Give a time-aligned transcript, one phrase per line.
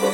[0.00, 0.06] 明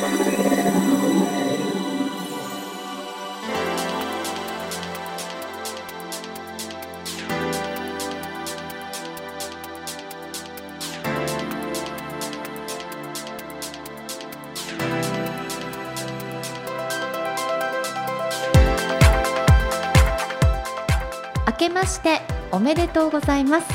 [21.53, 23.67] けましておめでとうございます。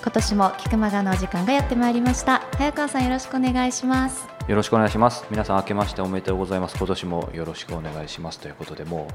[0.00, 2.42] 今年も菊間がのお時間がやってまいりました。
[2.58, 4.31] 早川さんよろしくお願いします。
[4.48, 5.24] よろしくお願いします。
[5.30, 6.76] 皆さん明けましておめでとうございます。
[6.76, 8.40] 今年もよろしくお願いします。
[8.40, 9.06] ということで、も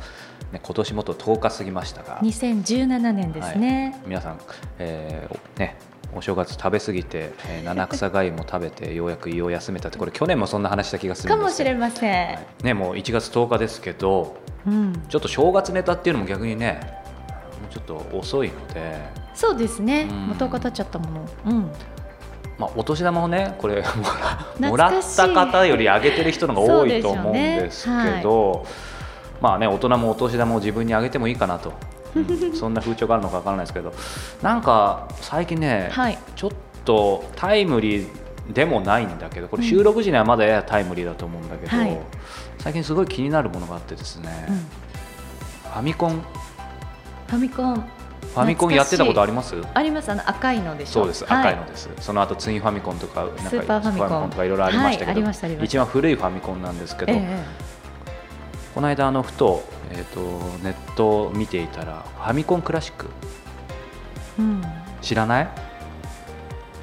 [0.51, 4.01] う、ね、今年もと10日過ぎましたが、2017年ですね、はい。
[4.07, 4.39] 皆さん、
[4.79, 5.77] えーね、
[6.15, 11.71] お正月食べ過ぎて、えー七草がゆも食べて ようやく胃を休めたってこれ去年もそんな話した気がするかんですけど。
[11.75, 12.39] もしれません、はい。
[12.63, 16.79] ね、もう1月10日ですけどうん、ちょっと正月ネタっていうのも逆にね
[17.61, 18.99] もうちょっと遅いので、
[19.33, 20.27] そうですね、うん。
[20.27, 21.71] もう10日経っちゃったもの、うん、
[22.57, 23.83] まあ、お年玉をねこれ
[24.59, 28.17] もらったい方よりあげてる人の方が多いと思うんですそうでしょうね。
[28.17, 28.65] けど、
[29.41, 31.73] まあね大人もお年玉を自分にあげてもいいかなと、
[32.15, 33.93] う んそんな風潮があるのかわからないですけど。
[34.41, 36.17] なんか最近ね、はい。
[36.35, 36.51] ちょっ
[36.83, 38.07] とタイムリー
[38.53, 41.97] でもないんだけどこれ収録時にはまだややタイムリーだと思うんだけど、はい。
[42.59, 46.23] 最近すごい気になるものがあってですね、うん、ファミコン。
[47.27, 49.55] ファミコンファミコンやってたことあります？
[49.73, 50.11] あります。
[50.11, 50.93] あの赤いのでしょ？
[50.93, 51.39] そうです、はい。
[51.39, 51.89] 赤いのです。
[51.99, 54.29] その後ツインファミコンとかなんかスーパーファミコン。
[54.29, 57.67] とかいろいろありましたけど、はい一番古いファミコンなんですけど、ええ
[58.75, 60.19] この間あのふと,、えー、と
[60.63, 63.07] ネットを見ていたらファミコンクラシック。
[64.37, 64.63] うん、
[65.01, 65.47] 知らない？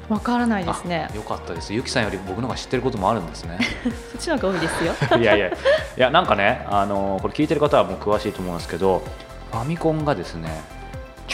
[0.09, 1.07] わからないですね。
[1.09, 1.73] あよかったです。
[1.73, 3.57] ゆきさんより僕の方が知ってることもあるんですね。
[4.11, 4.93] そっちの方が多いですよ。
[5.17, 5.47] いやいや。
[5.47, 5.51] い
[5.95, 9.01] やなんかねあのこれ聞いてる方はもう詳しいと思うんですけど
[9.51, 10.49] ファミコンがですね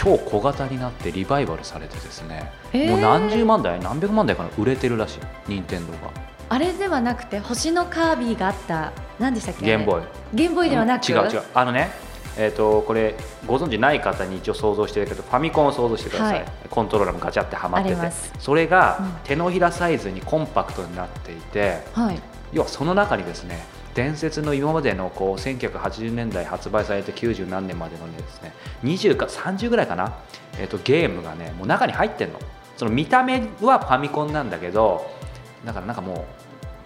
[0.02, 2.90] 超小型になってリバイバルされてですね、えー。
[2.90, 6.00] もう何十万台何百万台かな売れてるらしい任天堂が。
[6.50, 11.08] あれではなくて星のカービィがあった何でしたっけゲームボーイゲームボーイではなく？
[11.08, 11.44] 違う違う。
[11.54, 11.92] あのね
[12.36, 13.14] えー、とこれ
[13.46, 16.46] ご存知ない方に一応想像してるけどファミコンを想像してください、はい。
[16.70, 18.12] コントローラーもガチャってはまってて。
[18.40, 19.12] それがうん。
[19.24, 22.20] 手のひらサイズにコンパクトになっていて、はい。
[22.54, 23.64] 要はその中にですね
[23.94, 28.54] 伝説の今までのこう1980年代発売されて90何年までのですね
[28.84, 30.14] 20か30ぐらいかな、
[30.58, 32.40] えー、とゲームがねもう中に入ってんの。
[32.78, 35.06] その見た目はファミコンなんだけど
[35.66, 36.26] だからなんかもう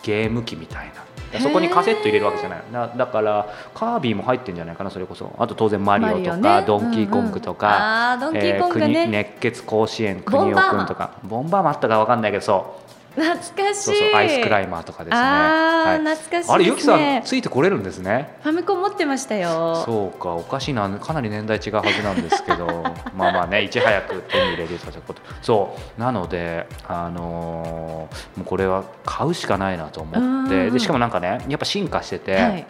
[0.03, 1.05] ゲーム機みたいな。
[1.39, 2.63] そこにカセット入れるわけじゃない。
[2.71, 5.33] だだからカービィも入ってんじゃないかなそれこそ。
[5.37, 6.63] あと当然マリオとかね。
[6.65, 10.85] ドンキーコングとか、え熱血甲子園国尾ボンバーマン。
[10.85, 13.83] くんとかボンバーマンあったかわかんないけどそう懐かしい。
[13.83, 15.19] そうそうアイスクライマーとかですね。
[15.19, 15.99] あー、はい。
[15.99, 16.53] 懐かしいね。
[16.53, 18.35] あれゆきさんついてこれるんですね。
[18.43, 19.83] ファミコン持ってましたよ。
[19.85, 20.89] そうかおかしいな。
[20.89, 22.65] かなり年代違うはずなんですけど。
[23.15, 25.21] まあまあねいち早く手に入れるということ。
[25.41, 25.99] そう。
[25.99, 30.69] なのであのーもうこれは買うしかないなと思って。
[30.71, 32.35] でしかもなんかねやっぱ進化してて。
[32.35, 32.65] はい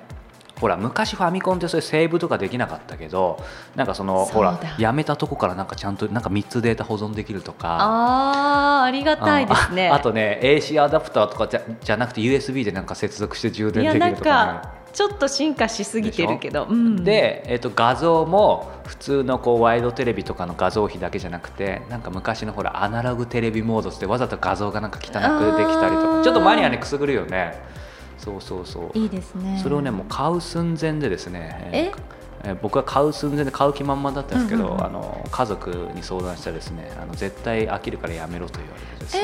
[0.60, 3.44] ほら昔ファミコンってそういうセーブとかできなかったけど
[3.76, 7.78] なんかそのほらやめたとこからなんかちゃんとなんか3つデータ保存できるとか。
[7.80, 9.90] あーありがたいですね。
[9.90, 26.24] ああとね AC アダプターとかじゃじゃなくて USB でなんか接続して充電できいやなんるとか、ねか、ちょっと進化しすぎてるけど、うん、で、えっと画像も普通のこうワイドテレビとかの画像比だけじゃなくてなんか昔のほらアナログテレビモードってわざと画像がなんか汚くできたりとか。
[26.24, 27.54] ちょっとマニアにくすぐるよね
[28.26, 28.98] そうそうそう。
[28.98, 29.60] いいですね。
[29.62, 31.80] それをねもう買う寸前でですねえ？
[31.86, 32.16] えー
[32.62, 34.86] 僕は買う寸前で買う気満々だったんですけど、うんうんうん。
[34.86, 39.24] あの家族に相談したらですねあの絶対飽きるからやめろと言われてですね、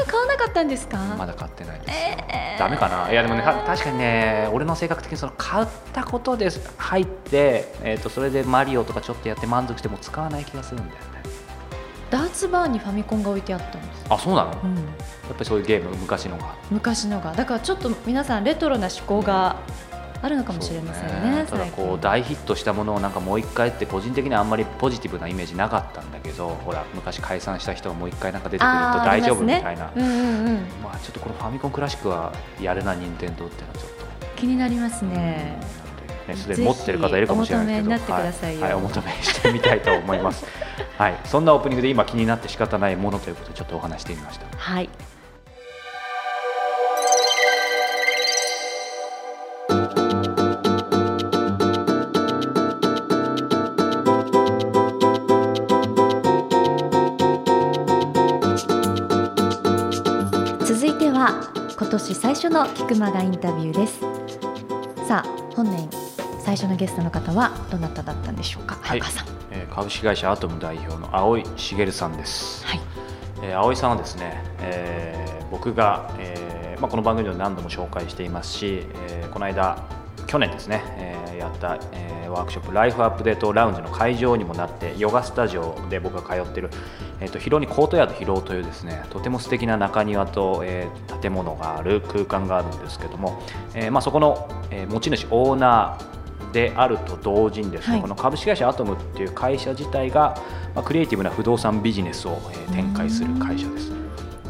[0.00, 0.98] えー、買わなかったんですか？
[1.16, 1.94] まだ買ってないですよ、
[2.28, 2.58] えー。
[2.58, 3.08] ダメかな？
[3.12, 11.09] いやでもねた確かにね俺の性格的にその買ったことで入って、えー、とそれでマリオとかちょっとやって満足しても使わない気がするんだよね
[12.10, 14.50] ダーツバーにファミコンが置いてあったんです、あそうなの？
[14.50, 14.80] やうん、っ
[15.28, 16.54] ぱりそういうゲーム昔のが。
[16.70, 17.32] 昔のが。
[17.32, 19.56] だからちょっと皆さんレトロな思考が
[20.22, 30.54] あるのかもしれませんねそうただこう大ヒットしたものをなんかもう一回って個人的にはあんまりポジティブなイメージなかったんだけどほら昔解散した人がもう一回なんか出てくると大丈夫みたいな、うんうんうん。
[30.82, 34.00] まあちょっとこのファミコンクラシックはやるな任天堂っていうのはちょっと。
[34.36, 35.58] 気になりますね
[36.30, 40.44] ね、すでに持ってる方いるかもしれないですけど、はい、はいお求めしてみたいと思います。
[40.96, 44.46] はい、そんなオープニングで今気になって仕方ないものということでちょっとお話してみました。
[44.56, 44.88] はい
[60.64, 64.00] 続いては今年最初の菊間がインタビューです
[65.08, 65.99] さあ本年
[66.50, 68.76] 最初のゲストの方はどなただったんでしょうか？
[68.82, 69.00] はい。
[69.02, 69.26] さん。
[69.52, 72.66] えー株式会社アトム代表の青井茂さんです。
[72.66, 72.80] はい。
[73.44, 79.78] えー青井さんはですね、えー僕が、えーまあ、この番組では何度も紹介していますし、えーこの間
[80.26, 86.70] 去年ですね、えーやった、えーワークショップライフアップデートラウンジの会場にもなってヨガスタジオで僕が通っている、
[87.20, 93.42] えー、と広にコートヤード広尾というですねとても素敵な中庭と、えー建物がある空間があるんですけども、
[93.74, 96.19] えーまあ、そこの、えー持ち主オーナー
[96.52, 98.02] であると同時にですね、はい。
[98.02, 100.36] この株式会社アトムっていう会社自体が、
[100.74, 103.90] まあ、クリエイティブな不動産ビジネスを、えー展開する会社です。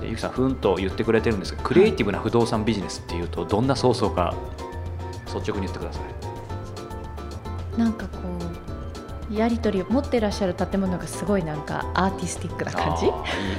[0.01, 4.35] でゆきさんふんと言ってくれてるんですがクリエイティブな不動産ビジネスっていうとどんな想像か
[5.27, 6.01] 率直に言ってくださ
[7.77, 7.79] い。
[7.79, 8.19] なんかこ
[9.31, 13.07] うやり取りを持ってらっしゃる建物がすごいなんかアーティスティックな感じ？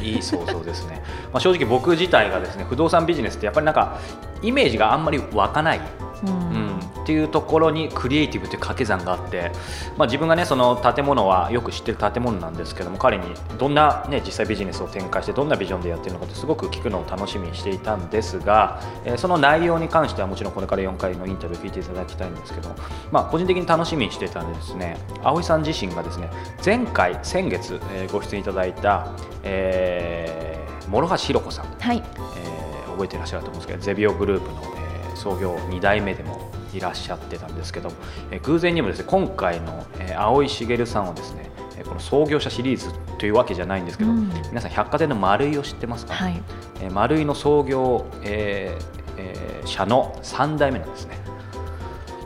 [0.06, 1.02] いいいい想像ですね、
[1.32, 3.98] まあ、正直僕自体がですね不動産ビジネスってやっぱりなんか
[4.42, 5.82] イメージがあんまり湧かない、
[6.26, 6.30] うん。
[6.30, 6.80] うん、
[7.12, 9.52] っていうところにクリエイティブという掛け算があって、
[9.98, 13.26] まあ、自分がねその建物はよく知ってる建物なんですけども彼に
[13.58, 22.76] どんな、ね、実際ビジネスを展開してどんなビジョンでやってるのかってすごく聞くのを楽しみにしていたんですが、えーその内容に関してはもちろんこれから4回のインタビューを聞いていただきたいんですけども、
[23.12, 26.30] まあ、個人的に楽しみにしていたんでですね葵さん自身がですね
[26.66, 29.14] 前回先月、えーご出演いただいた、
[29.44, 31.98] えー諸橋弘子さんはい。
[32.38, 32.62] えー
[32.92, 34.92] 覚えていらっしゃると思うんですけどゼビオグループの、えー
[35.22, 37.96] 創業2代目でもいらっしゃってたんですけども、
[38.32, 44.30] えー偶然にもですね今回の、えー青井茂さんはですねえーこの創業者シリーズというわけじゃないんですけど、うん。
[44.50, 46.42] 皆さん百貨店の丸井を知ってますか、はい。
[46.82, 51.21] えー丸井の創業、えーえー社の3代目なんですね。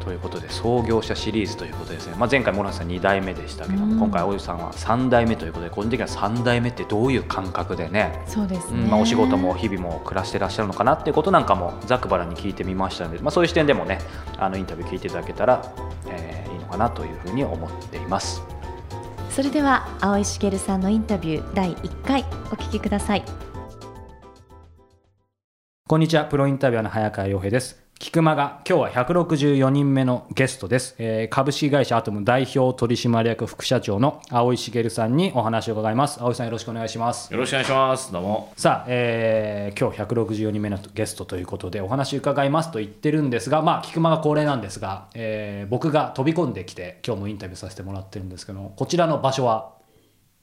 [0.06, 4.00] ということで創業者シリーズということですね、まあ、前回、諸橋さん2代目でしたけども、うん。
[4.00, 14.00] 今回、大井さんは3代目ということで個人的には3代目ってどういう感覚でねそうですね、うんまあ、お仕事も日々も暮らしてらっしゃるのかなっていうことなんかもざっくばらんに聞いてみましたので、まあ、そういう視点でもね
[14.38, 15.74] あのインタビュー聞いていただけたら、
[16.08, 18.42] えーいいのかなというふうに思っています。
[19.30, 23.24] それでは青井茂さんのインタビュー第1回お聞きください。
[25.88, 27.85] こんにちは、プロインタビュアーの早川洋平です。
[27.98, 36.22] 菊間が今日は164人目のゲストです、えー株式会社アトム代表取締役副社長の青井茂さんにお話を伺います。
[36.22, 37.32] 青井さんよろしくお願いします。
[37.34, 38.12] よろしくお願いします。
[38.12, 38.54] どうも。
[38.58, 49.74] さあ、えー今日164人目のゲストということでお話伺いますと言ってるんですが、まあ、菊間が恒例なんですが、えー僕が飛び込んできて今日もインタビューさせてもらってるんですけどこちらの場所は？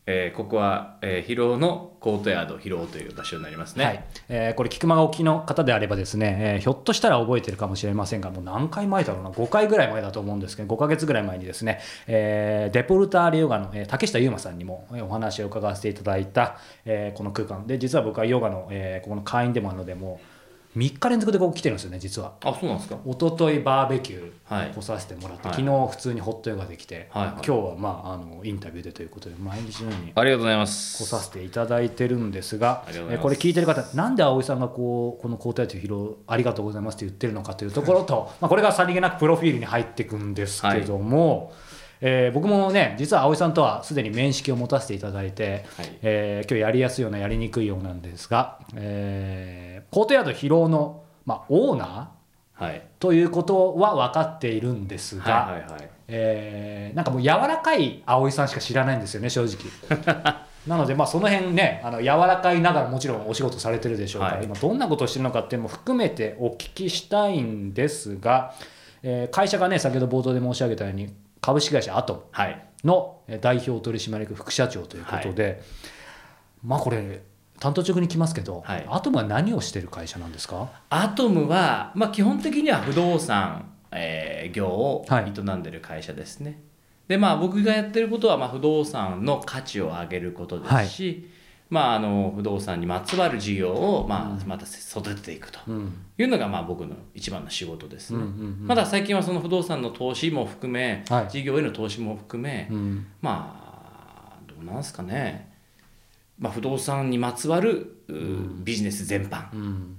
[0.07, 3.85] えーここは、えー、広尾のコートヤード広尾という場所になりますね。
[3.85, 11.79] はいえーこれ菊間がお聞きの方であればですね、えーひょっとしたら覚えてるかもしれませんがもう何回前だろうな5回ぐらい前だと思うんですけど5ヶ月ぐらい前にですね、
[12.09, 20.27] えーデポルターレヨガの、えー竹下優馬さんにもお話を伺わせていただいた、えーこの空間で実は僕はヨガの、えーここの会員でもあるのでもう
[20.77, 22.33] 3日連続でここ来てるんですよね実は。
[22.45, 22.97] あ、そうなんですか？
[23.07, 24.71] 一昨日バーベキュはい。
[24.71, 25.57] ー来させてもらって、はい。
[25.57, 27.33] 昨日普通にホットヨガできて、はいはい。
[27.35, 31.05] 今日は、まあ、あのインタビューでということで毎日のようにありがとうございます。
[31.05, 41.53] 来させていただいてるんですがえこれ聞いてる方なんで葵さんがこうこの交代という広ありがとうございますって言ってるのかというところと、まあ、これがさりげなくプロフィールに入っていくんですけども、
[42.01, 45.99] えー僕もね実は葵さんとはすでに面識を持たせていただいて、はい。
[46.03, 52.83] えー今日やりやすいようなやりにくいようなんですが、えーコートヤード広尾の、まあ、オーナーはい。
[52.99, 55.91] ということは分かっているんですが、はいはいはい。
[56.09, 59.57] えーなんかもう柔らかい葵さんしか知らないんですよね正直
[60.67, 68.53] なのでまあその辺ねあの柔らかいながらもちろんお仕事されてるでしょうから、はい今どんなことをしてるのかっていうのも含めてお聞きしたいんですが、
[69.03, 72.63] えー会社がね先ほど冒頭で申し上げたように株式会社アトはい。
[72.85, 75.63] ムのえー代表取締役副社長ということで、
[76.63, 77.23] まあこれ
[77.63, 78.87] 担当直に来ますけど、はい。
[78.91, 80.69] アトムは何をしてる会社なんですか？
[80.91, 85.33] アトムは、まあ、基本的には不動産、えー業をはい。
[85.35, 86.61] 営んでる会社ですね。
[87.07, 91.31] で、まあ、僕がやってることは、まあ、不動産の価値を上げることですし、
[91.71, 95.95] まあ、あの不動産にまつわる事業を、まあ、また育てていくとうん。
[96.19, 98.19] いうのが、まあ、僕の一番の仕事ですね。
[98.19, 98.29] うんうん
[98.63, 98.67] うん。
[98.67, 101.29] まだ最近はその不動産の投資も含め、はい。
[101.31, 103.07] 事業への投資も含め、うん。
[103.21, 103.57] ま
[104.37, 105.52] あどうなんですかね、
[106.43, 108.13] まあ、不動産にまつわる、う
[108.65, 109.47] ビジネス全般。
[109.55, 109.97] うん。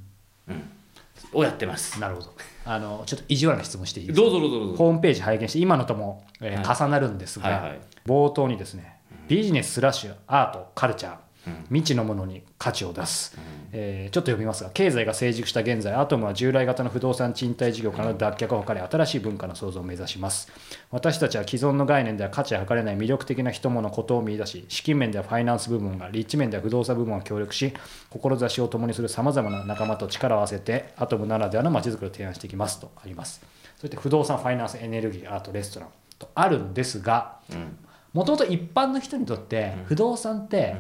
[1.32, 2.00] をやってます。
[2.00, 2.36] なるほど。
[2.66, 4.22] あのちょっと意地悪な質問していいですか？
[4.22, 4.76] どうぞどうぞどうぞ。
[4.76, 7.82] ホームページ拝見して今のとも、えーは重なるんですが、はいはい。
[8.06, 8.98] 冒頭にですね
[9.28, 11.14] ビジネススラッシュアートカルチャー。
[11.14, 11.23] うん
[11.70, 13.38] 未知のものに価値を出す、
[13.72, 20.52] えーちょっと読みますが経済が成熟した現在アトムは従来型の不動産賃貸事業からの脱却を図り新しい文化の創造を目指します。
[20.92, 27.74] 私たちは既存の概念では価値を測れない魅力的な人物ことを見出し資金面ではファイナンス部門が立地面では不動産部門が協力し
[28.10, 33.42] 志を共にするさまざまな仲間と力を合わせてアトムならではの街づくりを提案していきますとあります。
[33.78, 37.78] そして不動産ファイナンスエネルギーアートレストランとあるんですがうん。
[38.14, 40.76] もともと一般の人にとって不動産って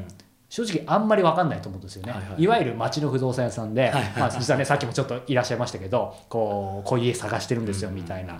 [0.53, 2.47] 正直あんまり分かんないと思うんですよね、いはいはい。
[2.47, 4.03] わゆる町の不動産屋さんで、はいはい。
[4.19, 8.39] まあ、実はねさっきもちょっといらっしゃいましたけどこうこういう家探してるんですよみたいな、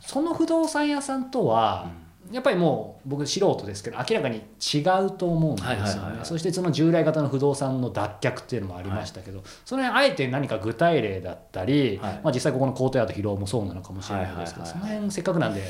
[0.00, 1.90] その不動産屋さんとは、
[2.32, 6.26] やっぱりもう僕素人ですけど明らかに違うと思うんですよね、はいはいはいはい。
[6.26, 12.20] そしてその従来型の不動産の脱却っていうのもありましたけど、その辺あえて何か具体例だったり、はい。
[12.24, 14.88] まあ、実際ここのコートヤード広尾もそうなのかもしれないですけど、はいはいはい。
[14.88, 15.62] その辺せっかくなんで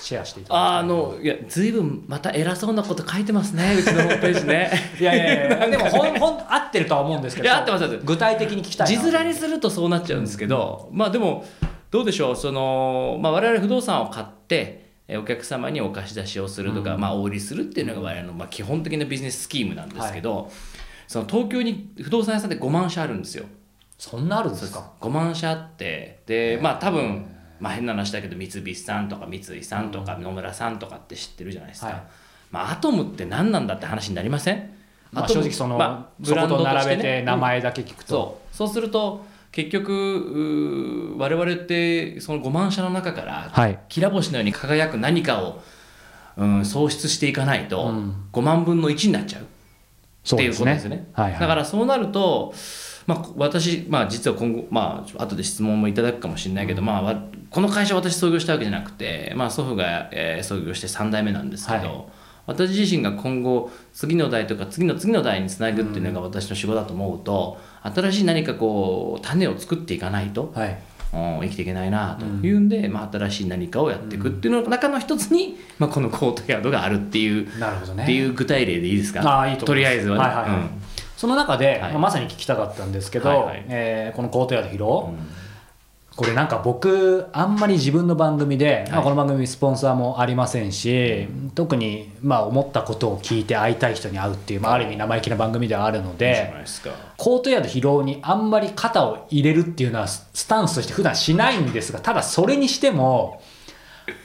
[0.00, 0.76] シェアしていただきた。
[0.76, 4.70] いあのいや随分また偉そうなこと書いてますねうちのホームページね。
[4.98, 11.44] いやいやいやでもほんほん合ってるとは思うんですけどいや合ってます具体的に聞きたい字な面にするとそうなっちゃうんですけど、まあでも
[11.90, 20.50] どうでしょうその、まあ、我々不動産を買ってえお客様にお貸し出しをするとか、まあ、お売りするっていうのが我々のまあ基本的なビジネススキームなんですけど、
[21.08, 23.46] その東京に不動産屋さんって5万社あるんですよ。
[23.98, 27.26] そんなあるんですか？5万社あってでまあ多分、
[27.60, 32.02] まあ、変な話だけど三菱さんとか三井さんとか野村さんとかって知ってるじゃないですか、はい。
[32.50, 34.70] まあ、アトムって何なんだって話になりません？
[35.12, 38.68] まあ、正直その、まあそこと並べねて名前だけ聞くと、そう。
[38.68, 43.78] そうすると結局我々ってその5万社の中からはい。
[43.88, 45.62] きら星のように輝く何かを、
[46.36, 48.14] うん、創出していかないとうん。
[48.32, 49.42] 5万分の1になっちゃう。
[49.42, 51.08] っていうことですよね。
[51.14, 52.52] はいはい、だからそうなると、
[53.14, 62.04] まあ、私、まあ、実は今後、まあ後で質問もいただくかもしれないけど、まあわ、この会社私創業したわけじゃなくて、まあ、祖父が、えー創業して3代目なんですけど、はい。
[62.46, 70.68] 私自身が今後次の代とか次の次の代につなぐっていうのが私の仕事だと思うと、新しい何かこう種を作っていかないと、はい。
[70.70, 70.80] うん
[71.12, 78.04] 生きていけないなというんで、まあ、新しい何かをやっていくっていうのの中の一つに、まあ、このコートヤードがあるっていうなるほどね。
[78.04, 79.20] っていう具体例でいいですか？
[79.22, 79.92] ああいいと思います。
[79.92, 80.22] りあえずはね。
[80.22, 80.60] はいはいはい。
[80.60, 80.70] うん
[81.20, 81.92] その中で、はい。
[81.92, 83.64] まあ、まさに聞きたかったんですけど、はいはい。
[83.68, 85.18] えーこのコートヤード広尾、うん。
[86.16, 96.54] これなんか僕あんまり自分の番組で、まあ、はいこの番組スポンサーもありませんし、特にまあ思ったことを聞いて会いたい人に会うっていう、まあ、ある意味生意気な番組ではあるので。
[97.18, 103.42] コートヤード疲労にあんまり肩を入れるっていうのはススタンスとして普段しないんですがただそれにしても、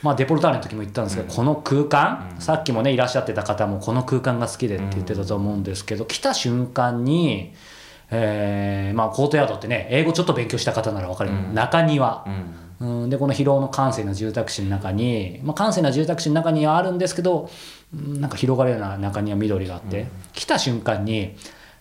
[0.02, 7.54] まあ、デポルターレの時も言ったんですけど、この空間、さっきもねいらっしゃってた方もこの空間が好きでって言ってたと思うんですけど、来た瞬間に、
[8.12, 11.32] えーまあ、コートヤードってね英語ちょっと勉強した方なら分かる。
[11.54, 12.56] 中庭、うん。
[12.78, 17.50] うん、でこの広尾の閑静な住宅地の中に、まあ、閑静な住宅地の中にはあるんですけど
[17.94, 21.38] うんなんか広がるような中には緑があって、来た瞬間に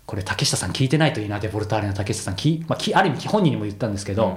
[0.07, 2.37] これ竹下さん聞いてないといいなデポルターレの竹下さん。
[2.37, 4.35] き、まあ、きある意味本人にも言ったんですけど、うん。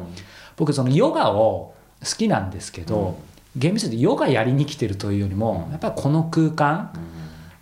[0.55, 3.19] 僕そのヨガを好きなんですけど、
[3.55, 6.91] 厳密にヨガやりに来てるというよりも、やっぱりこの空間、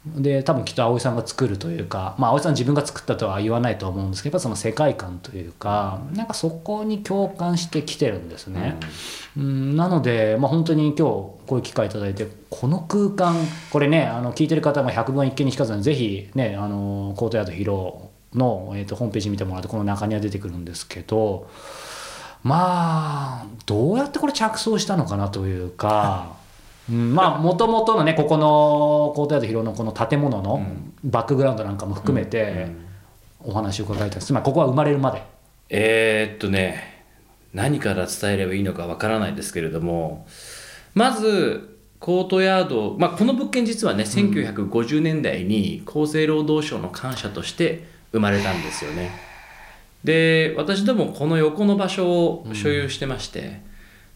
[0.05, 8.77] で多分きっと葵さんが作るというか、まあ、葵さん自分が作ったとは言わないと思うんですけどやっぱその世界観というかなんかそこに共感してきてるんですね。
[9.35, 9.75] うん。
[9.75, 13.35] なので、まあ、本当に今日こういう機会いただいてこの空間
[13.71, 21.49] これねあの聞いてる方も百聞一見にしかずにぜひねあのコートヤードヒロの、えー、とホームページ見てもらうとこの中には出てくるんですけど
[22.45, 26.35] まあどうやってこれ着想したのかなというか。
[26.87, 30.63] うん、まあもともとのねここのコートヤード広尾のこの建物の
[31.03, 32.67] バックグラウンドなんかも含めて
[33.39, 35.23] お話を伺いたいです、まあ、ここは生まれるまで。
[35.69, 37.03] えーっとね
[37.55, 40.27] 何から伝えればいいのかわからないですけれども
[40.93, 49.09] まずコートヤード、まあ、この物件実はね1950年代に厚生労働省の官舎として生まれたんですよね
[50.05, 53.61] で私どもこの横の場所を所有してまして、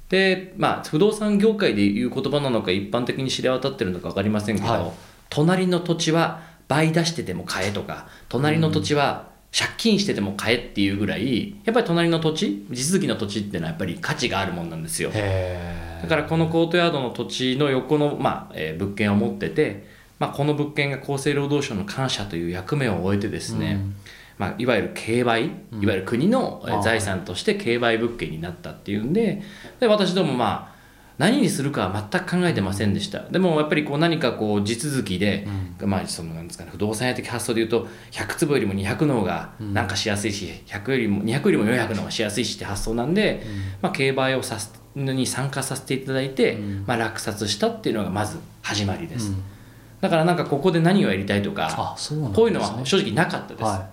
[0.09, 4.91] でまあ不動産業界でいう言葉なのか一般的に知れ渡ってるのか分かりませんけど、はい。
[5.29, 15.09] 隣の土地は倍出してでも買えとか隣の土地は借金してでも買えっていうぐらいやっぱり隣の土地地続きの土地っていうのはやっぱり価値があるもんなんですよ。
[15.11, 19.87] へだからこのコートヤードの土地の横の、まあえー物件を持ってて、
[20.19, 23.79] まあ、この物件が厚生労働省の監査という役目を終えてですね、
[24.39, 29.43] まあ、いわゆる競売いわゆる国の財産として競売物件になったっていうんで
[29.79, 30.79] で私どもまあ
[31.19, 33.19] 何にするかは全く考えてませんでした。
[33.23, 35.45] でもやっぱりこう何かこう地続きで、
[35.81, 43.43] まあそのなんですかね不動産屋的発想でいうと100坪よりも200の方がなんかしやすいし100よりも200よりも400の方がしやすいしって発想なんで、
[43.81, 49.33] まあ、競売をさすに参加させていただいて、まあ、落札したっていうのがまず始まりです、
[49.99, 51.95] だからなんかここで何をやりたいとか
[52.29, 52.35] ね。
[52.35, 53.89] こういうのは正直なかったです、は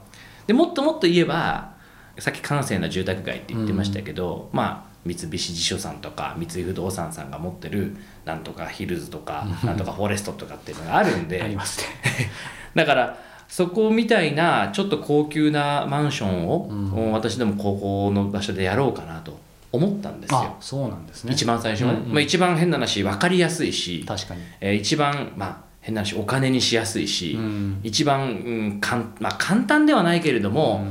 [0.46, 1.74] でもっともっと言えば
[2.18, 11.42] さっき閑静な住宅街って言ってましたけど、まあ三菱地所さんとか三井不動産さんが持ってるなんとかヒルズとか なんとかフォレストとかっていうのがあるんで。
[11.42, 12.30] ありますね。
[12.74, 19.38] だからそこみたいなちょっと高級なマンションを、私でもここの場所でやろうかなと
[19.70, 20.38] 思ったんですよ。
[20.38, 21.32] あそうなんですね。
[21.32, 22.12] 一番最初はね、うんうん。
[22.14, 24.40] まあ、一番変な話分かりやすいし、確かに。
[24.60, 27.80] えー一番、まあ、変な話お金にしやすいし、うん。
[27.84, 30.84] 一番、うんかんまあ、簡単ではないけれども、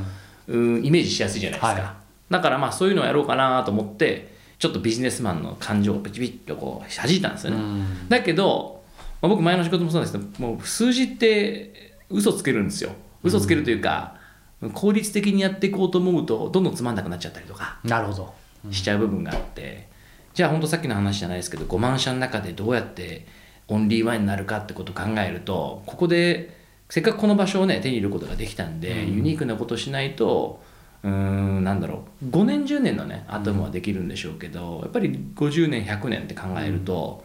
[0.47, 0.85] うん。
[0.85, 1.93] イメージしやすいじゃないですか、はい。
[2.29, 8.09] だからまあそういうのをやろうかなと思ってちょっとビジネスマンの感情をピチピチとこう弾いたんですよね、うん。
[8.09, 8.81] だけど、
[9.21, 12.91] まあ、僕前の仕事もそうなんですけどもう数字って嘘つけるんですよ。
[13.21, 14.15] 嘘つけるというか、
[14.73, 18.33] 効率的にやっていこうと思うとどんどんつまんなくなっちゃったりとかなるほど。
[18.71, 19.89] しちゃう部分があって、
[20.33, 23.25] じゃあ本当さっきの話じゃないですけど5万社の中でどうやって
[23.67, 26.55] オンリーワンになるかってことを考えるとここで
[26.89, 30.61] せっかくこの場所をね手に入れることができたんで、ユニークなことをしないと
[31.03, 32.29] うーんなんだろう。
[32.29, 37.23] 5年10年のねアトムはできるんでしょうけど、やっぱり50年100年って考えると、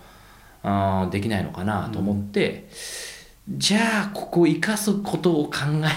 [0.63, 2.69] あーできないのかなと思って、
[3.49, 5.53] じゃあここを生かすことを考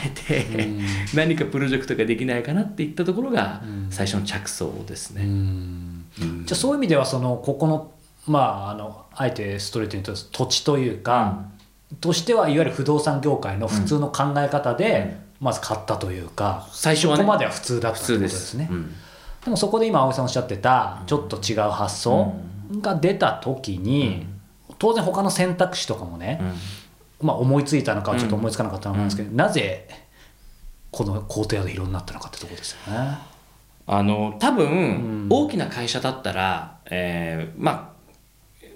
[0.05, 0.45] えて、
[1.15, 5.23] 何かプロジェクトができないかなっていったところが最初の着想ですね。
[5.23, 6.05] うん。
[6.45, 7.91] じゃあそういう意味ではそのここの
[8.27, 11.45] まああのあえてストレートに言うと土地というか、
[12.01, 18.53] としてはいわゆる不動産業界の普通の考え方で、まず買ったというか最初はねそこまでは普通だった普ってこと通です。
[18.55, 18.67] ね。
[18.71, 18.93] うん。
[19.43, 22.33] でもそこで今葵さんおっしゃってたちょっと違う発想
[22.79, 24.25] が出た時に、
[24.79, 26.39] 当然他の選択肢とかもね、
[27.21, 29.87] まあ、思いついたのかはちょっと思いつかなかったと思うんですけど、なぜ
[30.91, 33.17] この工程宿広になったのかってとこですよね。
[33.85, 35.27] あの多分、うん。
[35.29, 37.92] 大きな会社だったら、えーまあ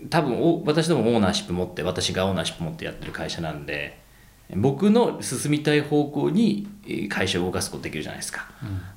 [0.09, 3.99] 多分お私どもオーナーシップ持って私がオーナーシップ持ってやってる会社なんで
[4.55, 8.47] 僕の進みたい方向にえー会社を動かすことできるじゃないですか、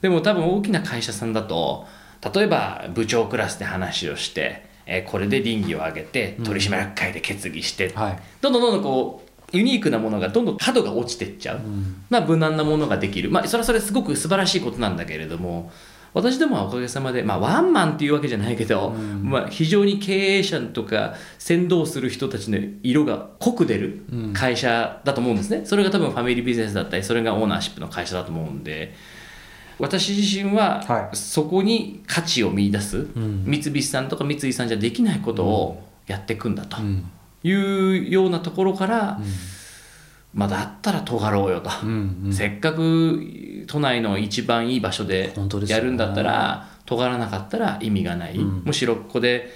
[0.00, 1.86] でも多分大きな会社さんだと
[2.34, 8.18] 例えば部長クラスで話をして、えーこれで倫理を上げて取締役会で決議して、はい。
[8.40, 11.60] どんどんどんどんこうユニークなものがどんどん角が落ちていっちゃう、
[12.08, 13.30] まあ無難なものができる。
[13.30, 15.72] まあそれはそれすごく素晴らしいことなんだけれども
[16.12, 24.02] 私どもはおかげさまで、まあ、ワンマンっていうわけじゃないけど、まあ、非常に経営者とか先導する人たちの色が濃く出る
[24.32, 28.94] 会社だと思うんですね、それが多分ファミリービジネスだったりそれがオーナーシップの会社だと思うんで。
[29.80, 31.16] 私自身ははい。
[31.16, 33.44] そこに価値を見出す、ん。
[33.46, 37.10] 三菱さんとか三井さんじゃできないことをやっていくんだとうん。
[37.42, 39.20] いうようなところから、
[40.32, 41.70] まあだったら尖ろうよと。
[41.82, 42.32] うんうん。
[42.32, 45.32] せっかく都内の一番いい場所で
[45.66, 48.62] やるんだったら、尖らなかったら意味がない、うん。
[48.64, 49.50] むしろここで、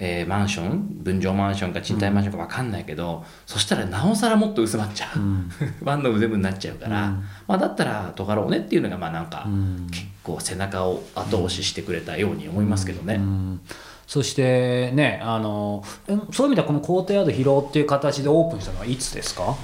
[0.00, 5.50] えーマンション分譲マンションか賃貸マンションか分かんないけど、そしたらなおさらもっと薄まっちゃう、ん。
[5.82, 7.24] ワンドーム全部になっちゃうから、うん。
[7.48, 9.86] まあ、だったら尖ろうねっていうのがまあなんか、ん。
[9.90, 13.14] 結構背中を後押ししてくれたように思いますけどね。
[13.14, 13.60] うん。
[14.06, 19.54] そしてねあのえそういう意味ではこの工程宿広っていう形でオープンしたのはいつですか？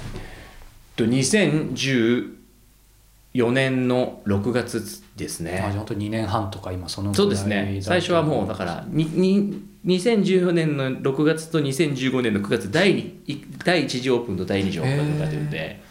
[0.95, 2.31] と2014
[3.51, 5.63] 年の6月ですね。
[5.65, 7.79] あ本当に2年半とか今そのぐらいそうですね。
[7.81, 15.81] 最初はもうだからにに2014年の6月と2015年の9月第二い第1次オープンと第2次オープンが出てて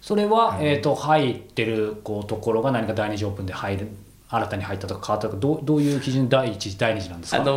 [0.00, 3.88] それは、えー、と入ってるこうところが何か第二次オープンで入る
[4.28, 7.42] 新たに入ったとか変わったとかどうどういう基準で第一次第二次なんですか？
[7.42, 7.52] あの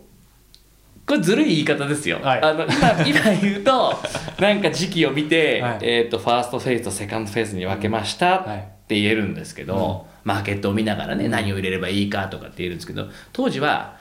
[0.00, 0.03] ー
[1.06, 2.42] これずるい言い方ですよ、はい。
[2.42, 3.94] あの今 今言うと
[4.40, 5.78] なんか時期を見て、はい。
[5.82, 8.68] えー、とファーストフェーズとセカンドフェーズに分けましたっはい。
[8.86, 13.96] て言えるんですけど、マーケットを見ながらね何を入れればいいかとかって言えるんですけど当時は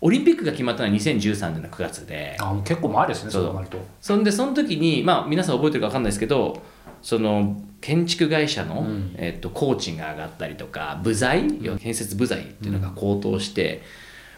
[0.00, 2.36] オリンピックが決まったのは2013年の9月で。
[2.40, 3.42] あ結構前ですねそう。
[3.44, 3.78] そう考えると。
[4.00, 6.62] そんでその時にまあ皆さん覚えてるか分かんないですけど
[7.00, 9.14] その建築会社の、ん。
[9.16, 13.82] えっと工賃が上がったりとか部材、要は建設部材っていうのが高騰して、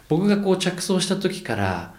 [0.09, 1.93] 僕がこう着想した時から、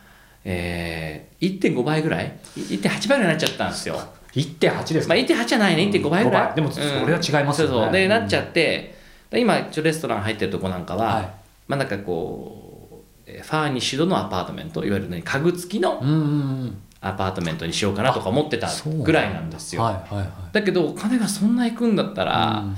[0.51, 4.01] えー、1.5倍ぐらい？1.8倍ぐらいになっちゃったんですよ。
[4.33, 5.83] 1.8ですまあ、か、1.8じゃないね。
[5.85, 6.55] 1.5倍ぐらい、うん5倍。
[6.57, 7.75] でもそれは違いますよね。
[7.75, 7.93] そうそう。
[7.93, 8.09] でうん。
[8.09, 8.97] なっちゃって
[9.33, 11.25] 今一応レストラン入ってるとこなんかは、はい。
[11.67, 16.01] まあなんかこうえーファーニッシュドのアパートメントいわゆる、ね、家具付きの
[17.03, 18.71] アパートメントにしようかなとか思ってた
[19.03, 20.29] ぐらいなんですよ、はいはいはい。
[20.53, 22.77] だけどお金がそんな行くんだったら、うん。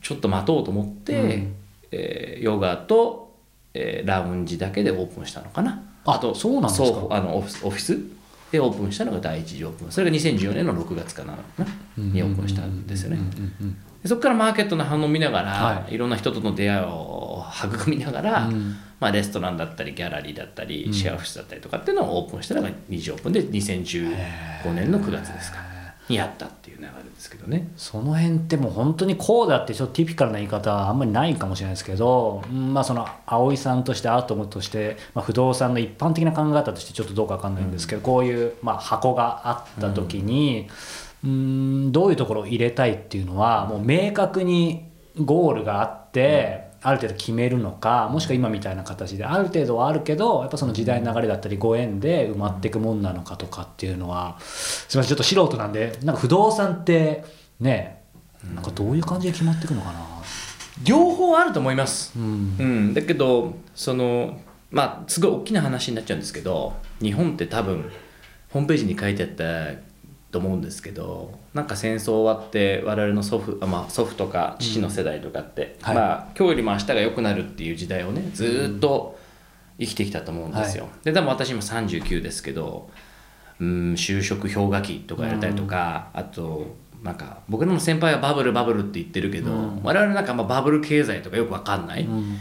[0.00, 1.54] ちょっと待とうと思って、うん。
[1.90, 3.34] えーヨガと、
[3.74, 7.06] えーラウンジだけでオープンしたのかなあそうなんですか？
[7.10, 7.98] あのオフィス
[8.50, 9.90] でオープンしたのが第一次オープン。
[9.90, 11.36] それが2014年の6月かな。
[11.96, 13.18] にオープンしたんですよね。
[14.02, 15.98] でそこからマーケットの反応を見ながら、、はい。
[15.98, 18.76] ろんな人との出会いを育みながら、うん。
[19.00, 25.58] まあ、レストランだったりギャラリーだったり、シェアオフィスだったりとかっていうのをオープンしたのが二次オープンで2015年の9月ですか。
[26.08, 26.88] にやったっていう流れ
[27.28, 27.68] ですけどね。
[27.76, 40.68] その辺ってもう本当にこうだってちょっとティピカルな言い方はあんまりないかもしれないですけど、うんまあその葵さんとしてアートムとして、まあ、不動産の一般的な考え方としてちょっとどうかわかんないんですけど、こういうまあ箱があった時に、
[41.24, 44.88] うん、どういうところを入れたいっていうのはもう明確に
[45.18, 57.24] ゴールがあって、ある程度決めるのかもしくは今みたいな形である程度はあるけどやっぱその時代の流れだったりご縁で埋まっていくもんなのかとかっていうのはすみませんちょっと素人なんでなんか不動産って
[57.58, 58.02] ね
[58.54, 60.00] なんかどういう感じで決まっていくのかな？
[60.84, 62.16] 両方あると思います。
[62.16, 62.56] うん。
[62.58, 67.90] うん、だけどそのまあすごい大きな話になっちゃうんですけど日本って多分
[68.50, 69.87] ホームページに書いてあった
[70.30, 75.94] と思うんですけどなんか戦争終わって我々の祖父あ、まあ、祖父とか父の世代とかって、はい。
[75.94, 79.18] まあ今日よりも明日が良くなるっていう時代をねずーっと
[79.78, 82.90] 生きてきたと思うんですよ、はで多分私今39ですけど
[83.60, 89.82] うん就職氷河期とかやれたりとか、あとなんか僕らの先輩はバブルバブルって言ってるけど、うん。
[89.82, 92.38] 我々なんかまあバブル経済とかよく分かんない、うん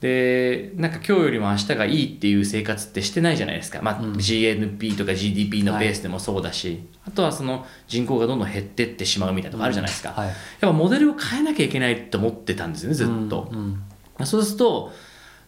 [0.00, 4.12] でなんか今日よりも明日がいいっていう生活ってしてないじゃないですか、まあうん。
[4.14, 10.28] GNP とか GDP のベースでもそうだし、あとはその人口がどんどん減ってってしまうみたいなとこあるじゃないですか、はい。
[10.28, 13.82] やっぱモデルを変えなきゃいけないと思ってたんですよねずっと、うん
[14.24, 14.92] そうすると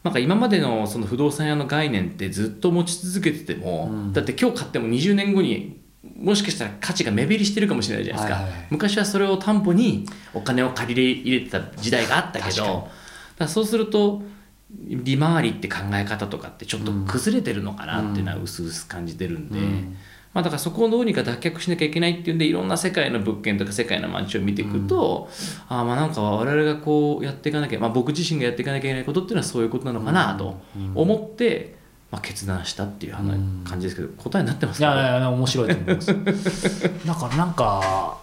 [0.02, 4.12] なんか今までのその不動産屋の概念ってずっと持ち続けてても、うん。
[4.12, 5.80] だって今日買っても20年後に
[6.16, 8.66] もしかしたら価値が目減りしてるかもしれないじゃないですか、はいはいはい。
[8.70, 12.88] 昔はそれを担保にお金を借り入れてた時代があったけど
[13.38, 14.22] だそうすると
[14.74, 19.96] 利回りって考え方とかってちょっと崩れてるのかなっていうのは薄々感じてるんで、うん。
[20.34, 25.28] まあ、だからそこをどうにか脱却しなきゃいけないっていうんでいろんな世界の物件とか世界のマンションを見ていくと、
[25.68, 30.58] ああまあなんか我々がこうやっていかなきゃ、まあ、僕自身がやっていかなきゃいけないことっていうのはそういうことなのかなと
[30.94, 31.74] 思って、
[32.10, 36.06] まあ、決断したっていう感じですけど答えになってますいやいかやいや面白いと思います。
[37.06, 38.18] だからなんか、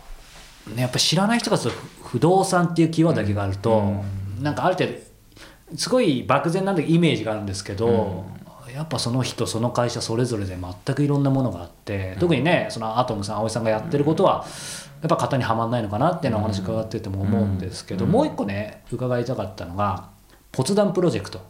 [0.75, 1.57] ね、やっぱ知らない人が
[2.05, 4.03] 不動産っていうキーワードだけがあると、
[4.41, 5.08] なんかある程度
[5.75, 7.45] すごい漠然なイメージがあるん。
[7.45, 8.25] ですけど、
[8.73, 14.45] やっぱその人その会社それぞれで全くいろんなものがあって特にねそのアトムさん葵さんがやってることは
[15.01, 20.10] やっぱ型にはまんないのかなっていうのをお話伺ってても思うんですけど、もう一個ね伺いたかったのが
[20.51, 21.41] ポツダムプロジェクト。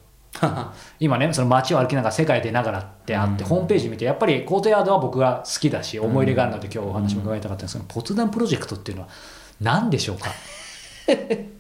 [1.00, 9.10] 今ねその街を歩きながら世界出ながらってあって、ホームページ見てやっぱりコートヤードは僕が好きだし思い入れがあるので今日お話も伺いたかったんですけど、ポツダムプロジェクトっていうのは
[9.60, 10.30] 何でしょうか？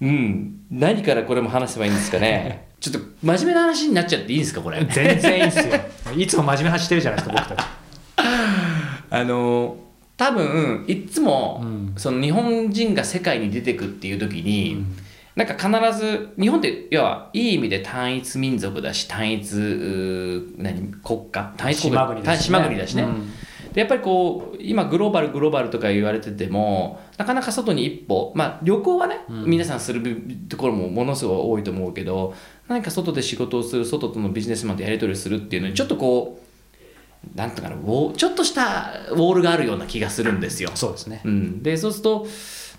[0.00, 0.60] うん。
[0.70, 2.66] 何からこれも話せばいいんですかね。
[2.80, 4.84] ちょっと真面目な話になっちゃっていいですかこれ？
[4.84, 5.74] 全然いいっすよ。
[6.16, 7.66] いつも真面目な話してるじゃないですか僕たち。
[9.10, 9.76] あの
[10.16, 11.92] 多分いっつも、うん。
[11.96, 14.84] その日本人が世界に出てくっていう時に、
[15.34, 19.52] なんか必ず日本って要はいい意味で単一民族だし単一
[20.58, 20.92] 何？
[21.04, 21.52] 国家？
[21.56, 22.44] 単一国島国だしね。
[22.58, 23.32] 島国だしね、うん
[23.76, 30.02] でやっぱりこう今グローバルグローバルとか言われててもなかなか外に一歩まあ旅行はね、皆さんする
[30.48, 32.34] ところもものすごい多いと思うけど
[32.68, 40.70] 何か外で仕事をする外とのビジネスマンとやり取りをするっていうのにちょっとこうなんとかなちょっとしたウォールがあるような気がするんですよ。
[40.74, 41.20] そうですね。
[41.22, 42.26] うん、でそうすると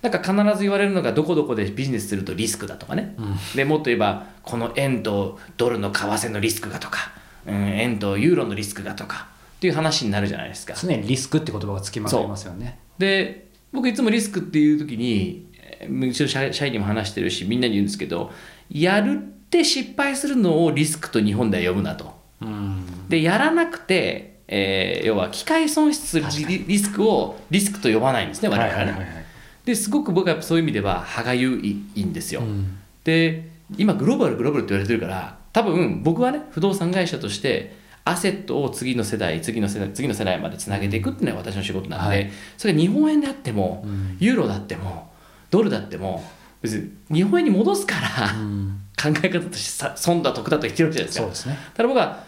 [0.01, 3.15] なんか必ず言われるのがどこどこでビジネスするとリスクだとかね、
[3.55, 7.11] でもっと言えばこの円とドルの為替のリスクがとか、
[7.45, 10.75] うん、円とユーロのリスクがとかっていう話になるじゃないですか。
[10.79, 18.31] 常にリスクって言葉がつきまといますよねで僕いつもリスクっていう時にえーうちの社社員にも話してるしみんなに言うんですけど
[18.69, 22.15] やるって失敗するのをリスクと日本では呼ぶなと。
[22.41, 29.25] うんでやらなくて、えー要は機械損失するリリスクをリスクと呼ばないんですね我々はね。
[29.65, 32.41] ですごく僕はそういう意味では歯がゆいいいんですよ。
[32.41, 37.75] うんで今グローバルグローバルって言われてるから多分僕はね不動産会社として
[38.09, 42.31] アセットを次の世代次の世代次の世代までつなげていくっていうのが私の仕事なんで、はい。
[42.57, 44.17] それが日本円であっても、うん。
[44.19, 45.11] ユーロだっても
[45.49, 46.23] ドルだっても
[46.61, 46.77] 別
[47.09, 48.81] に日本円に戻すから、うん。
[49.01, 51.21] 考え方としてさ損だ得だと言ってるわけじゃないですか。
[51.21, 51.57] そうですね。
[51.75, 52.23] ただ僕は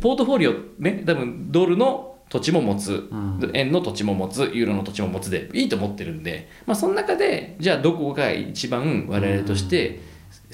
[0.00, 3.50] ポートフォリオね多分ドルの土地も持つ、ん。
[3.52, 10.00] 円の土地も持つユーロの土地も持つでいいと思ってるんで、まあ、その中でじゃあどこが一番我々として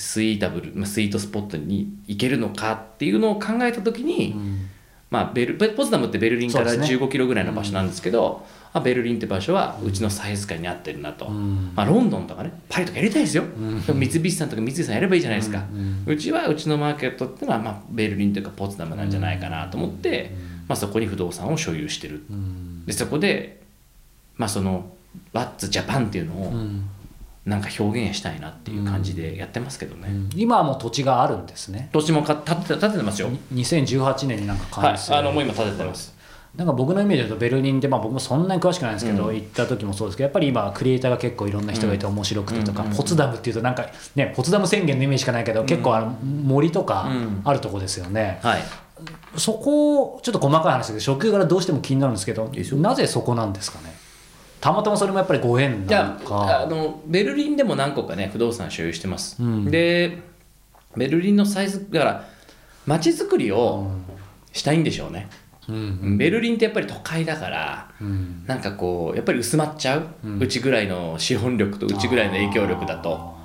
[0.01, 4.35] スイータブル、まあ、スイートスポットに行けるのかっていうのを考えた時に、
[5.11, 6.99] まあ、ベルポツダムってベルリンからそうですね。
[6.99, 11.73] 15キロぐらいの場所なんですけど、あベルリンって場所はうちのサイズ感に合ってるなと、ん。
[11.75, 13.45] まあ、ロンドンとかねパリとかやりたいですよ、
[13.87, 15.65] でも三菱さんとか三井さんやればいいじゃないですか、
[16.07, 20.33] うちはうちのマーケットってのは、まあ、ベルリンというかポツダムなんじゃないかなと思って、
[20.69, 22.23] まあ、そこに不動産を所有してる、
[22.87, 23.61] でそこで、
[24.37, 24.91] まあ、その
[25.35, 26.53] 「What's Japan」っていうのを
[27.47, 31.89] なんか表現したいなっていう感じでやってますけどね、今はもう土地があるんですね。
[31.93, 34.91] 土地もか建てて建ててますよ、2018年になんかはい。
[34.91, 36.15] 完成、あのもう今建ててます。
[36.55, 47.41] なんか僕のイメージだとベルリンで、まあ、僕もそんなに詳しくないんですけど、行った時もそうですけどやっぱり今クリエイターが結構いろんな人がいて面白くてとか、ポツダムっていうとなんかねポツダム宣言のイメージしかないけど、結構あの森とかうん。
[47.45, 48.63] あるとこですよね、はい。
[49.37, 53.90] そこちょっと細かい話ですけど初級からどうしても気になるんですけどなぜそこなんですかね？
[54.61, 56.63] たまたまそれもやっぱりご縁いなやのか。
[56.63, 59.71] あのベルリンでも何個かね不動産所有してます、うん。
[59.71, 60.19] で
[60.97, 62.29] ベルリンのサイズだから
[62.87, 63.91] 街づくりを
[64.53, 65.29] したいんでしょうね、
[65.69, 68.45] うんベルリンってやっぱり都会だからうん。
[68.47, 73.35] なんかこうやっぱり薄まっちゃう、ううんちぐらいの資本力とうちぐらいの影響力だと。
[73.35, 73.40] うん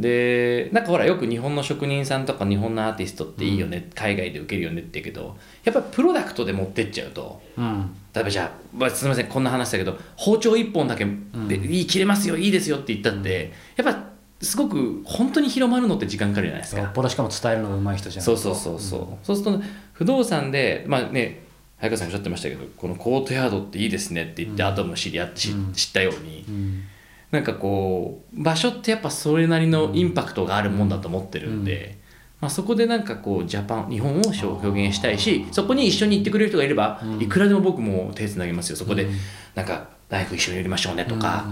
[0.00, 7.94] でなんかほらよく日本の職人さんとか日本のアーティストっていいよね、海外で受けるよねって言うけどやっぱりプロダクトで持ってっちゃうとうん。
[8.12, 11.06] 例えばじゃあ、まあ、すみませんこんな話だけど包丁1本だけ
[11.48, 14.10] で、いい切れますよいいですよって言ったってやっぱ
[14.40, 16.80] すごく本当に広まるのって時間かかるじゃないですか。
[16.80, 21.42] よっぽどしかも伝えるのが上手い人じゃないそうそうそうそう、そうするとね、不動産でまあね
[21.78, 26.82] 早川さんおっしゃってましたけどこのコートヤードっていいですねって言って、後も知り合って知,、ったようにうん
[27.30, 31.98] なんかこう場所ってやっぱそれなりのインパクトがあるもんだと思ってるんで、
[32.40, 38.76] まあ、そこでなんかこうジャパン日本を表現したいしそこに一緒に行ってくれる人がいれば、いくらでも僕も手つなげますよ。
[38.76, 39.06] そこで、
[39.54, 41.46] なんかナイフ一緒にやりましょうねとか、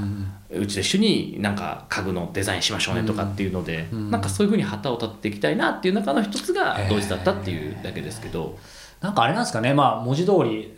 [0.51, 4.11] うちと一緒になんか家具のデザインしましょうねとかっていうので、ん。
[4.11, 8.59] なんかそういうふうに旗を立てていきたいなっていう中の一つがドイツだったっていうだけですけど、
[9.01, 10.75] なんかあれなんですかね、まあ、文字通り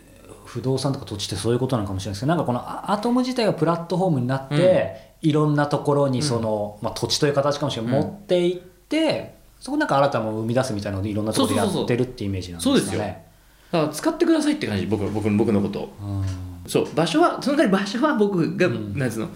[0.51, 12.81] 不動産とか土地ってそういうことなのかもしれないですけどなんかこのアアトム自体がプラットフォームになって、いろんなところにその、まあ、土地という形かもしれない、うん持っていってそこなんか新たなものを生み出すみたいなのでいろんなところでやってるっていうイメージなんですかね。
[12.81, 13.01] そうですよ。
[13.01, 16.25] だから使ってくださいって感じ僕僕僕のことうん。
[16.67, 18.99] そう場所はその代わり場所は僕が、ん。
[18.99, 19.29] なんつうの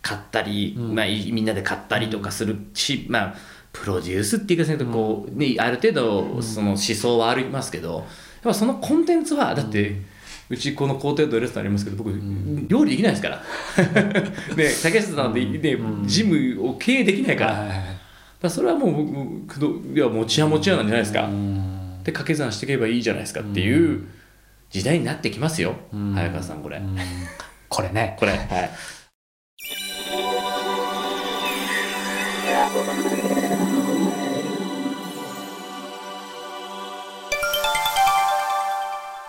[0.00, 0.94] 買ったり、うん。
[0.94, 3.34] まあ、いみんなで買ったりとかするし、まあ
[3.74, 8.04] プロデュースっていうかこう、ね、ある程度その思想はありますけどやっ
[8.44, 10.00] ぱそのコンテンツはだって、
[10.54, 12.10] うちこの工程度レストランありますけど僕、
[12.68, 13.42] 料理できないですから。
[14.56, 17.78] ね竹下さんで、ねジムを経営できないから,、だかはいはい。
[17.78, 18.04] はい
[18.44, 19.58] らそれはもう僕
[19.94, 22.02] いや持ち屋持ち屋なんじゃないですか、うん。
[22.04, 24.04] で掛け算していけばいいじゃないですかっていう
[24.70, 26.12] 時代になってきますよ、うん。
[26.14, 26.96] 早川さんこれ、うん。
[27.68, 28.16] これね。
[28.18, 28.32] これ。
[28.32, 28.70] はい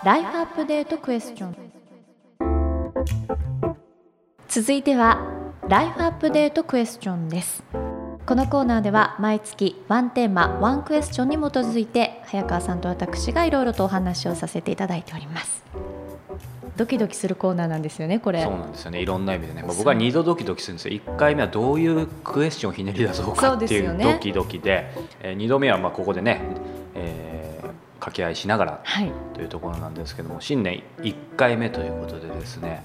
[0.05, 1.55] ライフアップデートクエスチョン。
[4.47, 5.17] 続いては
[5.67, 7.63] ライフアップデートクエスチョンです。
[8.27, 15.63] このコーナーでは毎月ワンテーマワンクエスチョンに基づいて早川さんと私がいろいろとお話をさせていただいております。
[16.77, 18.43] ドキドキするコーナーなんですよねこれ。
[18.43, 19.01] そうなんですよね。
[19.01, 20.93] いろんな意味でね、まあ、僕は2度ドキドキするんですよ。
[20.93, 24.91] 1回目はどういうクエスチョンをひねり出そうかっていそうドキドキで
[25.21, 26.41] えー2度目はまあここでね、
[26.93, 27.34] えー
[28.05, 29.11] 掛け合いしながらはい。
[29.33, 32.83] というところなんですけども新年1回目ということでですね、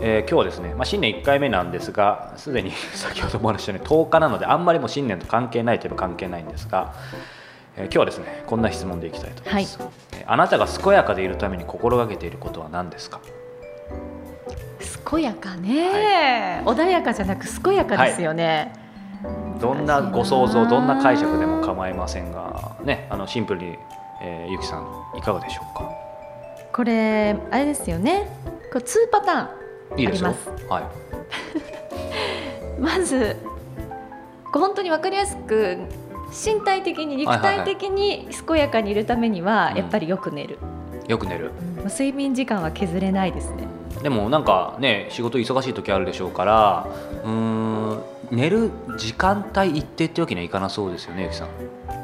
[0.00, 6.94] えー今日はですね、まあ、新年1回目なんですがすでに 先ほどもお話したように10日なのであんまりもう新年と関係ないといえば関係ないんですが、
[7.76, 9.92] えー今日はですねこんな質問でいきたいと思います、えー
[10.24, 13.18] あなたが健やかでいるために心がけていることは何ですか？
[15.10, 18.72] 健やかね、穏やかじゃなく健やかですよね、
[19.60, 23.76] どんなご想像どんな解釈でも構いませんがねあのシンプルに、
[24.24, 24.86] えーゆきさん
[25.18, 25.90] いかがでしょうか？
[26.72, 28.28] これあれですよね。
[28.72, 30.34] これ2パターンいいですよ。
[30.68, 30.84] はい。
[32.80, 33.36] まず
[34.52, 35.78] こう本当に分かりやすく
[36.30, 39.76] 身体的に肉体的に健やかにいるためにはうん。
[39.78, 40.58] やっぱりよく寝る、
[41.08, 41.50] よく寝る。
[41.76, 43.64] まあ睡眠時間は削れないですね。
[44.02, 46.86] でもなんかね仕事忙しい時あるでしょうから
[47.24, 48.02] うーん
[48.32, 51.48] 寝る時間帯一定ってわけにはいかなそうですよねゆきさん。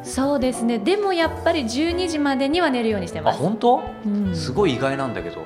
[0.05, 0.79] そうですね。
[0.79, 3.83] でもやっぱり12時までには寝るようにしてあます、本当？
[4.05, 4.37] うん。
[4.37, 5.39] すごい意外なんだけど。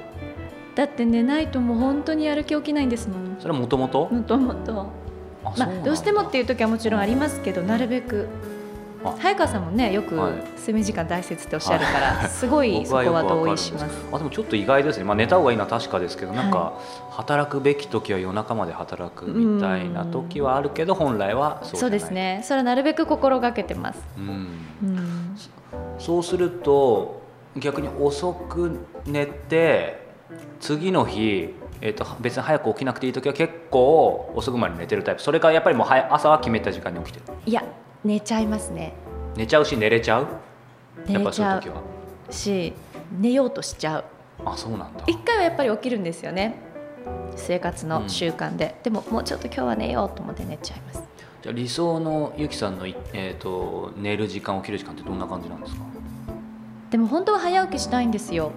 [0.75, 3.37] だって寝ないともう本当にやる気起きないんですもん。
[3.39, 4.73] それはもともともともと
[5.45, 8.27] まあどうしてもっていう時はもちろんありますけどなるべく。
[8.27, 8.62] あ
[9.05, 10.33] 早川さんもねよくはい。
[10.63, 13.85] 睡眠時間大切っておっしゃるから、すごいそこは同意します。
[14.13, 16.79] あでもちょっと意外ですね、まあ、寝た方がいいのは確かですけどなんか
[17.11, 21.81] 働くべき時は夜中まで働くみたいな時はあるけど本来はそうじゃない。
[21.81, 22.41] そうですね。
[22.45, 24.25] それはなるべく心がけてます、うん。
[24.83, 25.37] うん、
[25.99, 27.23] そうすると
[27.57, 30.07] 逆に遅く寝て
[30.61, 35.23] 次の日、えー、と別に早く起きなくていい時は結構遅くまで寝てるタイプ。
[35.23, 37.37] それからやっぱりもう早朝は決めた時間に起きてる。
[37.45, 37.65] いや
[38.05, 38.93] 寝ちゃいますね。
[39.37, 40.27] 寝ちゃうし寝れちゃう？
[41.09, 41.83] やっぱそういう時は。
[42.31, 42.73] し
[43.19, 44.05] 寝ようとしちゃう。
[44.45, 45.05] あそうなんだ。
[45.07, 46.57] 一回はやっぱり起きるんですよね。
[47.37, 51.03] 生活の習慣で、でももうちょっと今日は寝ようと思って寝ちゃいます。
[51.43, 55.83] じゃあ理想のゆきさんのい、えー、と寝る時間起きる時間ってどんな感じなんですか？
[56.91, 58.53] でも本当は早起きしたいんですよ、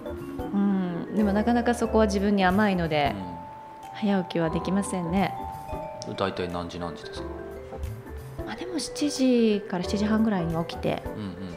[0.52, 3.14] うん、でもなかなかそこは自分に甘いので、
[3.94, 5.34] 早起きはできませんね。
[6.06, 7.28] うん、大体何時何時ですか？
[8.46, 11.56] まあでも7時から7時半ぐらいに起きてうんうん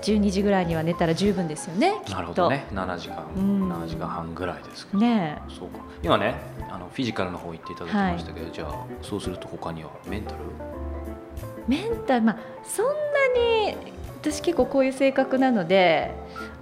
[0.00, 2.12] 10 12時ぐらいには寝たら十分ですよねきっと。
[2.14, 2.66] なるほどね。
[2.72, 3.70] 7時間、うん。
[3.70, 5.80] 7時間半ぐらいですけど、ねそうか。
[6.02, 6.36] 今ね
[6.70, 10.36] あのフィジカルの方言っていただきましたけど、じゃあそうすると他にはメンタル？
[10.38, 12.92] えメンタルまあそんな
[13.68, 13.76] に
[14.22, 16.14] 私結構こういう性格なので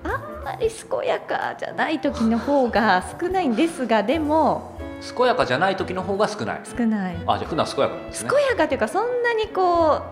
[0.03, 4.77] あんまり健やかじゃない時の方が少ないんですがでも
[5.17, 6.61] 健やかじゃない時の方が少ない。
[6.65, 7.17] 少ない。
[7.27, 8.31] あじゃあ普段健やかなんですね。
[8.31, 10.03] 健やかというかそんなにこ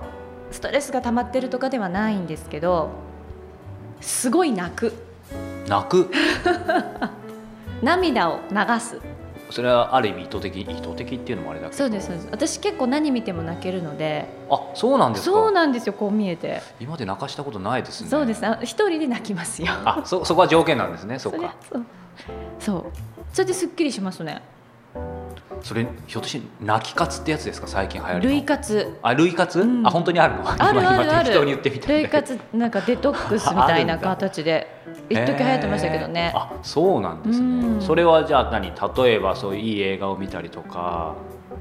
[0.51, 2.91] うストレスが溜まってるとかではないんですけど
[4.01, 4.93] すごい泣く。
[5.69, 6.11] 泣く？
[7.83, 9.01] 涙を流す。
[9.51, 11.79] それはある意味意図的意図的っていうのもあれだけど。
[11.79, 12.29] そうですそうです。
[12.31, 14.27] 私結構何見ても泣けるので。
[14.51, 15.33] あそうなんですか。
[15.33, 16.63] そうなんですよこう見えて。
[16.81, 18.09] 今まで泣かしたことないですね。
[18.11, 18.45] そうです。
[18.47, 19.69] あ一人で泣きますよ。
[19.85, 21.83] あそそこは条件なんですねそっそれかそう。
[22.59, 22.85] そう。
[23.33, 24.43] それですっきりしますね
[25.63, 27.67] それひょっとして泣き活ってやつですか？
[27.67, 28.31] 最近流行りの。
[28.31, 28.99] 類活。
[29.03, 29.87] あ類活、うん。
[29.87, 30.49] あ本当にあるの？
[30.49, 31.25] あるあるある。
[31.25, 34.67] 今適当に言ってみた類活なんかデトックスみたいな形で
[35.09, 36.33] 一時流行ってましたけどね。
[36.35, 36.39] へー。
[36.39, 37.79] あそうなんですうん。
[37.79, 38.73] ねそれはじゃあ何？
[38.73, 41.15] 例えばそういういい映画を見たりとか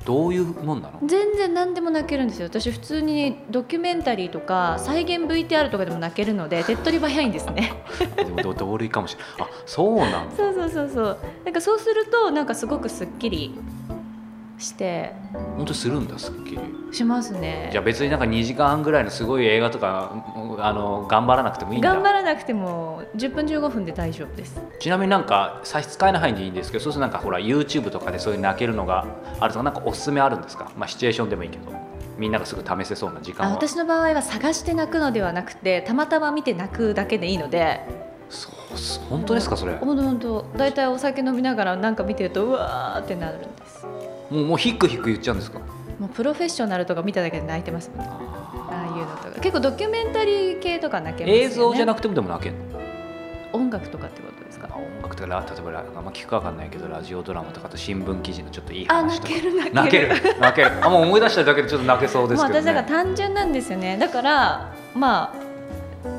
[0.03, 0.99] どういうもんなの？
[1.05, 2.47] 全然何でも泣けるんですよ。
[2.47, 7.73] 私普通にドキュメンタリーとか再現 VTR とかでも泣けるので手っ取り早いんですね。
[8.17, 9.49] でもど同類かもしれない。
[9.49, 10.35] あそうなんだ。
[10.35, 11.17] そうそうそうそう。
[11.45, 13.57] なんかそうするとなんかすごくすっきり
[14.57, 15.13] して。
[15.57, 16.59] 本当にするんだすっきり。
[16.91, 17.69] しますね。
[17.71, 20.23] じゃあ別になんか2時間半ぐらいのすごい映画とか
[20.59, 21.93] あの頑張らなくてもいいんだ。
[21.93, 24.59] 頑張らなくても10分15分で大丈夫です。
[24.79, 29.05] ちなみになんか差し支えない範囲でいいんですけどそうするとなんかほら YouTube とかでそういう泣けるのが
[29.39, 30.71] あるとかなんかおすすめあるんですか？
[30.77, 31.73] まあシチュエーションでもいいけど。
[32.17, 33.51] みんながすぐ試せそうな時間は。
[33.51, 37.81] あ私の場合は探して泣くのではなくてたまたま見て泣くだけでいいので。
[38.29, 39.73] そうす本当ですかそれ？
[39.73, 40.45] も本当本当。
[40.57, 43.85] 大体お酒飲みながらなんか見てるとうわーってなるんです
[44.31, 45.59] うもうヒックヒック言っちゃうんですか？
[45.99, 48.05] もうプロフェッショナルとか見ただけで泣いてますもんね。
[48.09, 49.41] あああいうのとか。
[49.41, 51.45] 結構ドキュメンタリー系とか泣けーますよね。
[51.45, 52.79] 映像じゃなくてもでも泣けるの？
[53.53, 54.67] 音楽とかってことですか？
[54.71, 59.33] あ音楽とかラ例えばラあんま聞くかわかんないけどラジオドラマとかと新聞記事のちょっといいあ話とか。
[59.33, 60.07] 泣ける泣ける。
[60.09, 60.39] 泣ける。
[60.39, 60.85] 泣ける。
[60.85, 63.97] あもう思い出しただけでちょっと泣けそうですけどもう私だからね単純なんですよね。
[63.97, 65.33] だからま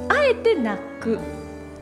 [0.09, 1.19] ああえて泣くっ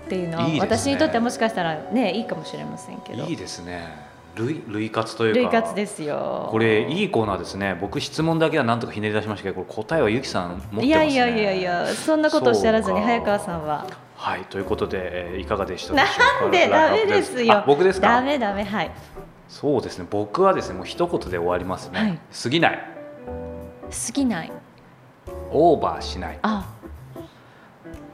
[0.08, 3.24] ていうのは私にとってはもしかしたらねいいかもしれませんけど。
[3.24, 5.40] いいですね類類活というか。
[5.40, 6.48] 類活ですよ。
[6.50, 7.78] これいいコーナーですね。
[7.80, 10.86] 僕質問だけはなんとかひねり出しましたけどこれ答えはゆきさん持ってますね。
[10.86, 13.86] いやいやいやいやそんなことおっしゃらずに早川さんは。
[14.16, 16.42] はいということで、えーいかがでしたでしょうか？
[16.42, 17.54] なんでダメですよ。
[17.54, 18.08] あ僕ですか？
[18.08, 18.90] ダメダメはい。
[19.48, 20.06] そうですね。
[20.10, 22.18] 僕はですねもう一言で終わりますね、はい。
[22.42, 22.78] 過ぎない。
[24.06, 24.52] 過ぎない。
[25.52, 26.38] オーバーしない。
[26.42, 26.66] あ。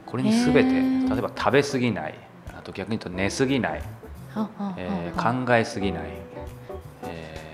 [0.05, 1.09] これに全てへー。
[1.09, 2.15] 例えば食べ過ぎない。
[2.55, 3.81] あと逆に言うと寝過ぎない、
[4.77, 6.03] えー考え過ぎない、
[7.03, 7.51] えー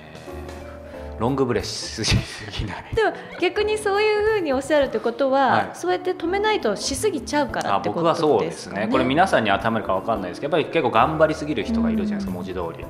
[1.20, 2.04] ロングブレしす
[2.52, 2.96] ぎない。
[2.96, 5.70] でも逆にそういうふうにおっしゃるってことは、はい。
[5.74, 8.86] そうやって止めないとしすぎちゃうからあってこと僕はそうでですすかね。
[8.86, 12.36] ねこれ皆さんに当てはまるか分かんないですけどやっぱり結構頑張りすぎる人がいるじゃないですかうん。
[12.36, 12.86] 文字通り。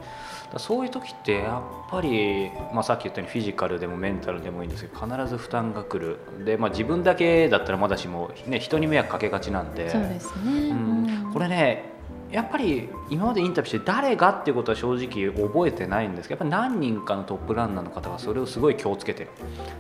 [0.58, 6.20] そういう時ってやっぱり、まあ、さっき言ったようにフィジカルでもメンタルでもいいんですけど必ず負担が来る。
[6.46, 9.90] で、まあ、自分だけだったらまだしも、ね、人に迷惑かけがちなんで。
[9.90, 11.97] そうですね、うん、これね
[12.32, 19.30] やっぱり今までインタビューして誰がっていうことは正直覚えてないんですけどやっぱり何人かのトップランナーの方がそれをすごい気をつけてる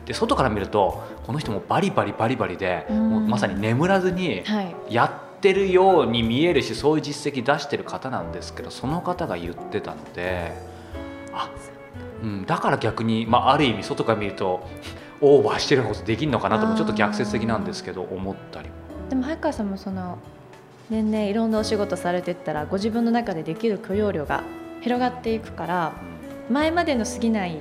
[0.05, 5.05] で外から見るとこの人もバリバリバリバリで、うんもうまさに眠らずにはいや
[5.37, 10.51] ってるように見えるしそういう実績出してる方なんですけどその方が言ってたので
[11.31, 11.51] あ、
[12.23, 14.67] うん、だから逆に、まあ、ある意味外から見ると
[15.21, 18.75] オーバーしてることできるのかなともちょっと逆説的なんですけど思ったりも。
[19.09, 20.17] でも早川さんもその
[20.89, 24.43] 年々いろんなお仕事されてったらご自分の中でできる許容量が
[24.81, 25.93] 広がっていくから
[26.49, 27.59] 前までの過ぎない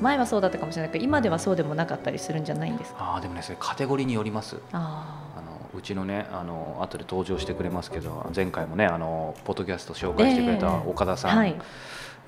[0.00, 3.14] 前はそうだったかもしれないけど今ではそうでもなかったりするんじゃないんですか？
[3.14, 4.56] あーでもねそれカテゴリーによります。
[4.72, 10.90] ああのうちのねあの後で登場してくれますけど前回もねあのポッドキャスト紹介してくれたええ。
[10.90, 11.52] 岡田さはい。
[11.52, 11.60] ん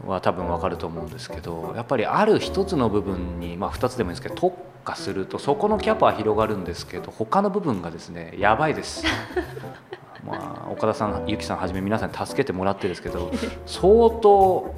[0.04, 9.04] は多分わかると思うんですけどやっぱりある一つの部分に、まあ、2つでもいいんですけど特化するとそこのキャパは広がるんですけど他の部分がですねやばいです。
[10.24, 13.30] まあ、岡田さん、ゆきさんはじめ皆さんに助けてもらってですけど
[13.64, 14.74] 相当、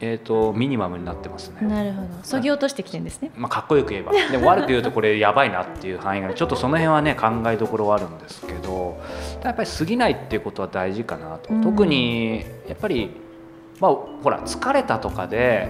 [0.00, 1.66] えー、とミニマムになってますね。
[1.66, 2.08] なるほど。
[2.22, 3.32] そぎ落としてきてるんですね。
[3.36, 4.12] まあ、かっこよく言えば。
[4.12, 9.00] でも悪く言うとこれやばいなっていう範囲がちょっとその辺はね考えどころはあるんですけど
[9.42, 11.62] やっぱり過ぎないっていうことは大事かなと、うん。
[11.62, 13.23] 特にやっぱり、
[13.80, 15.68] まあ、ほら疲れたとかで、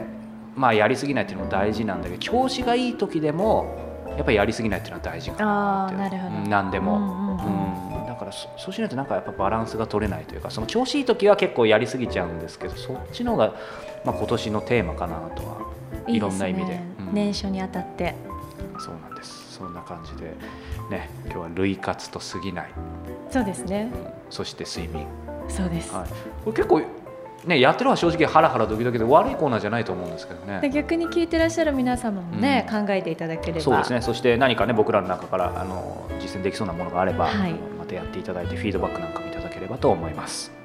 [0.56, 3.78] まあ、やりすぎないっていうのも大事なんだけど調子がいい時でも
[4.16, 6.36] やっぱりやりすぎないっていうのは大事かなってなるほど。
[6.36, 6.96] うん何でも。
[6.96, 8.00] うんうんうん。
[8.00, 8.06] うん。
[8.06, 13.54] だからそそうしないとなんかやっぱバランスが取れないというかその調子いい時は結構やりすぎちゃうんですけどそっちの方が、
[14.04, 15.58] まあ、今年のテーマかなとは
[16.06, 16.74] いろんな意味で。
[16.74, 17.14] ねうん。
[17.14, 18.14] 年初にあたって。
[18.78, 19.54] そうなんです。
[19.54, 20.34] そんな感じで
[20.90, 22.70] ね今日は類活と過ぎない。
[23.30, 23.90] そうですね。
[24.30, 25.06] そして睡眠。
[25.48, 26.08] そうです、はい、
[26.44, 26.80] これ結構
[27.46, 30.70] ねやってるのは正直ハラハラドキドキで悪いコーナーじゃないと思うんですけどでね。
[30.70, 34.02] 逆に聞いてらっしゃる皆様もね、う考えていただければそうですね。
[34.02, 40.63] そして何かね僕らの中からあの実践できそうなものがあれば、はいまたやっていただいてフィードバックなんかもいただければと思います。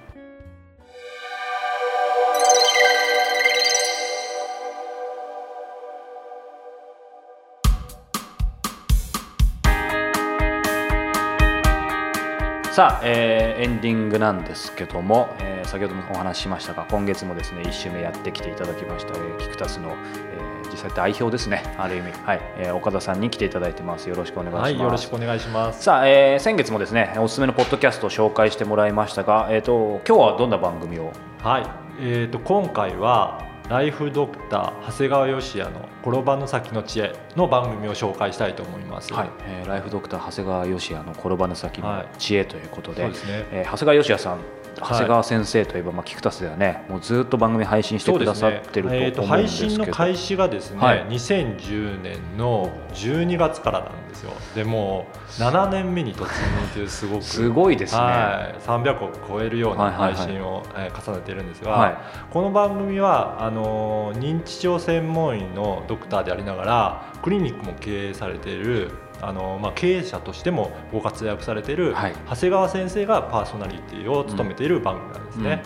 [12.79, 24.07] さあ、えーエンディングなんですけども、えー先ほどもお話ししましたが今月もですね1週目やってきていただきました、えーキクタスの、えー実際代表ですねある意味、はいえー岡田さんに来ていただいてます。
[24.07, 25.83] よろしくお願いします、はい、よろしくお願いします。
[25.83, 31.11] さあ、えー先月もですねおすすめのポッドキャストを紹介してもらいましたが、えー、と今日はどんな番組を？
[31.43, 31.65] はい、
[31.99, 39.13] えー、と今回はライフドクター長谷川義也の転ばぬ先の知恵の番組を紹介したいと思います。
[39.13, 43.45] はい、えーライフドクター長谷川義也の転ばぬ先の知恵ということで、そうですね。
[43.51, 44.39] えー長谷川義也さん
[44.75, 51.05] 長谷川先生といえば、まあ、キクタスではねもうずっと番組配信してくださってると思うんえー、ですけど、と配信の開始がですね、はい。
[51.07, 54.31] 2010年の12月からなんですよ。
[54.55, 55.07] でも
[55.37, 56.27] う7年目に突入
[56.73, 58.01] というすごくすごいですね。
[58.01, 61.97] はい、300を超えるような配信を、えー重ねているんですが、はい。
[62.31, 68.91] この番組はあのー認知症専門医のドクターでありながらクリニックも経営されている
[69.21, 75.63] あのーまあ、経営者としてもご活躍されている、はい長谷川先生がパーソナリティを務めている番組なんですね。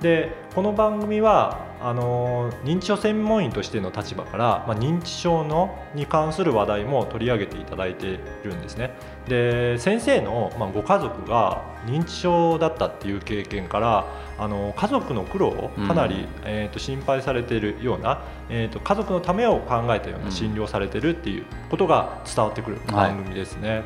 [0.00, 8.92] でこの番組はあのー認知症専門医としての立場から、まあ、認知症のに関する話題も取り上げていただいているんですね。
[9.28, 14.06] で先生の、まあ、ご家族が認知症だったっていう経験から
[14.38, 23.82] あの家族の苦労をかなり、えー、と心配されているような、えー、と家族のためを考えたような診療されているっていうことが伝わってくる番組ですね。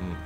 [0.00, 0.25] うん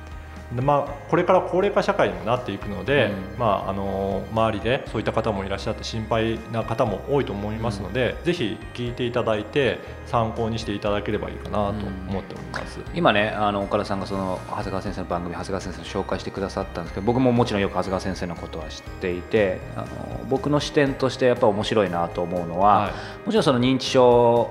[0.59, 3.39] まあ、これから高齢化社会にもなっていくので、うん。
[3.39, 12.79] まあ、あの周りでそういった方もいらっしゃって心配な方も多いと思いますので、ぜひ聞いていただいて参考にしていただければいいかなと思っております。
[12.93, 19.87] 今ねあの岡田さんがその長谷川先生の番組長谷川先生を紹介してくださったんですけど僕ももちろんよく長谷川先生のことは知っていてあの
[20.29, 22.91] 僕の視点としてやっぱり面白いなと思うのは、はい。
[23.25, 24.49] もちろんその認知症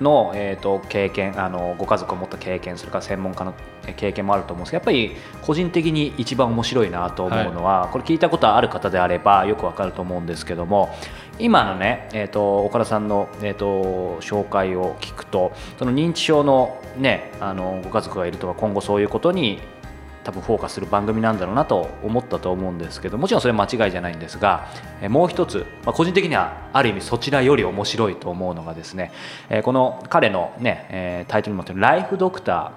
[0.00, 3.54] の、えー、と経験あのご家族を持った経験それから専門家の
[3.96, 10.94] 経験もあると思うんですけどやっぱり個人的に一番面白いなと思うのは、これ聞いたことある方であればよくわかると思うんですけども
[11.38, 19.60] 今のね、えー、と岡田さんの、えー、と紹介を聞くとその認知症の,、ね、あのご家族がいるとか今後そういうことに
[20.28, 24.68] 多分フォーカスする番組なんだろうなと思ったと思うんですけどもちろんそれは間違いじゃないんですが、
[25.08, 29.10] もう一つ、まあ、個人的にはある意味そちらより面白いと思うのがですね、
[29.62, 32.70] この彼の、ねタイトルにもってる「ライフドクター」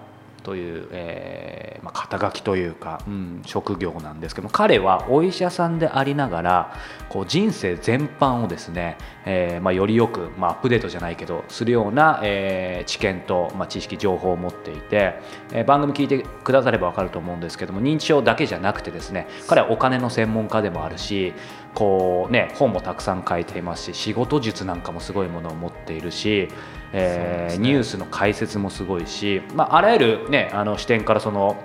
[0.44, 6.76] という、えーまあ、肩書きというか、うん、職業なんですけども彼はお医者さんでありながら
[7.10, 15.20] こう人生全般をですね、えーまあ、よりよく、まあ、アップデートじゃないけどするような、えー知見と、まあ、知識情報を持っていて、
[15.52, 21.34] えー番組聞いてくだされば分かると思うんですけども認知症だけじゃなくてですね彼はお金の専門家でもあるし
[21.74, 26.50] こう、ね、本もたくさん書いていますし仕事術なんかもすごいものを持っているし、
[26.94, 27.58] えーね。
[27.58, 31.58] ニュースの解説もすごいし、まあ、あらゆる、ね、あの視点からその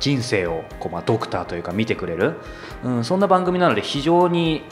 [0.00, 2.34] 人生をこう、まあ、ドクターというか見てくれる、
[2.82, 4.64] うん、そんな番組なので非常に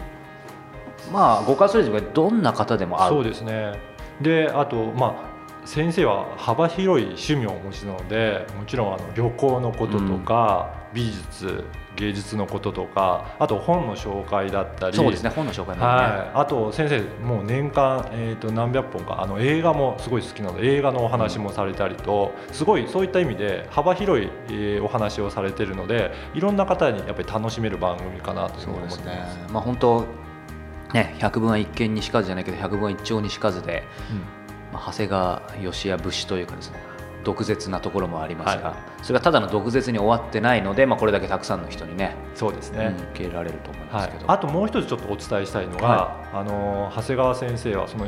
[1.12, 3.12] まあご家族がどんな方でも合う。
[3.14, 3.72] そうですね。
[4.20, 5.30] であとまあ
[5.66, 11.64] 先生は幅広い趣味をお持ちなのでもちろんあの旅行のこととか、美術
[11.96, 14.96] 芸術のこととかあと本の紹介だったり。
[14.96, 29.38] そうですね本の紹介もね、はい、あと先生もう年間、えー、と何百本かあの映画もすごい好きなので映画のお話もされたりと、すごいそういった意味で幅広い、えーお話をされているのでいろんな方にやっぱり楽しめる番組かなというふうに思ってます。
[29.52, 30.04] まあ本当
[30.92, 33.84] ね百聞は一見にしかずじゃないけど百聞は一鳥にしかずで、
[34.72, 36.89] まあ、長谷川義也節というかですね
[37.24, 48.06] 毒舌なところもありますが、はそれがただの毒舌に終わってないので、まあ、これだけたくさんの人にねそうですね、うん受け入れられると思いまはいすけど、、あともう一つちょっとお伝えしたいのが、はあの長谷川先生はその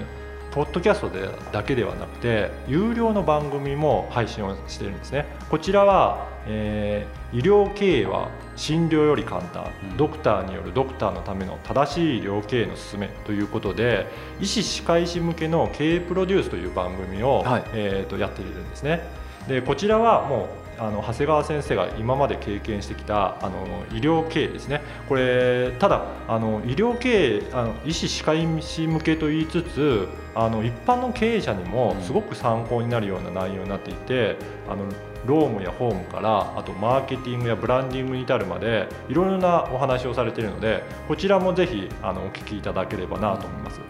[0.51, 5.27] ポッドキャストでだけではなくて有料の番組も配信をしているんですね。
[5.49, 9.97] こちらは、えー医療経営は診療より簡単、うん。
[9.97, 14.07] ドクターによるドクターのための正しい医療経営の勧めということで
[14.41, 17.65] 医師・歯科医師向けの経営プロデュースという番組を、はい。
[17.73, 19.01] えーとやっているんですね。
[19.49, 24.81] でこちらはもうあの長谷川先生が今まで経験してきたあの医療経営ですね。
[25.09, 34.37] これただあの医療経営あの医師歯科医師向けと言いつつあの一般の経営者にもすごく参考になるような内容になっていて
[34.69, 34.87] あの
[35.27, 43.81] ロームやホームからあとマーケティングやブランディングに至るまでいろいろなお話をされているのでこちらもぜひあのお聞きいただければなと思います。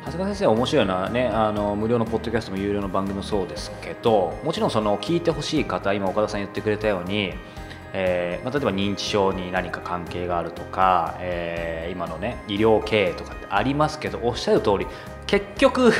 [0.00, 7.34] 長谷川先生は面白いのはねあの無料のポッドキャストも有料の番組もそうですけどもちろんその聞いてほしい方今岡田さん言ってくれたように、
[7.92, 14.86] えーまあ、例えば認知症に何か関係があるとか、えー今のね医療経営とかってありますけどおっしゃる通り
[15.26, 15.92] 結局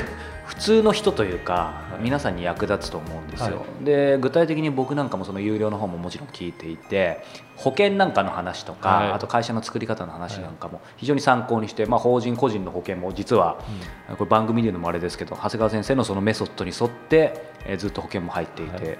[0.49, 7.23] 普通の人というか皆さんに役立つと思うんですよ、はで具体的に僕なんかもその有料の方ももちろん聞いていて
[7.55, 9.13] 保険なんかの話とか、はい。
[9.13, 13.59] あと会社の作り方の話なんかも非常に参考にして、まあ、法人個人の保険も実は、
[14.17, 18.99] これ番組で言うのもあれですけど長谷川先生のそのメソッドに沿って、えーずっと保険も入っていて、はい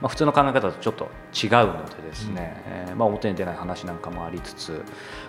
[0.00, 4.82] まあ、普通の考え方とちょっと違うのでですね、えーまあ、表に出ない話なんかもありつつ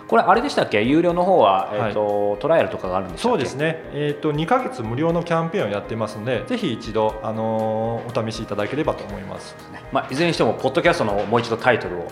[0.08, 0.82] これあれでしたっけ？
[0.82, 9.54] 有料の方は、えーとトライアルとかがあるんでしそうですね、えー、と2ヶ月無料のキャンペーンをやってますのでぜひ一度、あのーお試しいただければと思います。
[9.92, 12.08] まあ、いずれにしてもポッドキャストのもう一度タイトルを、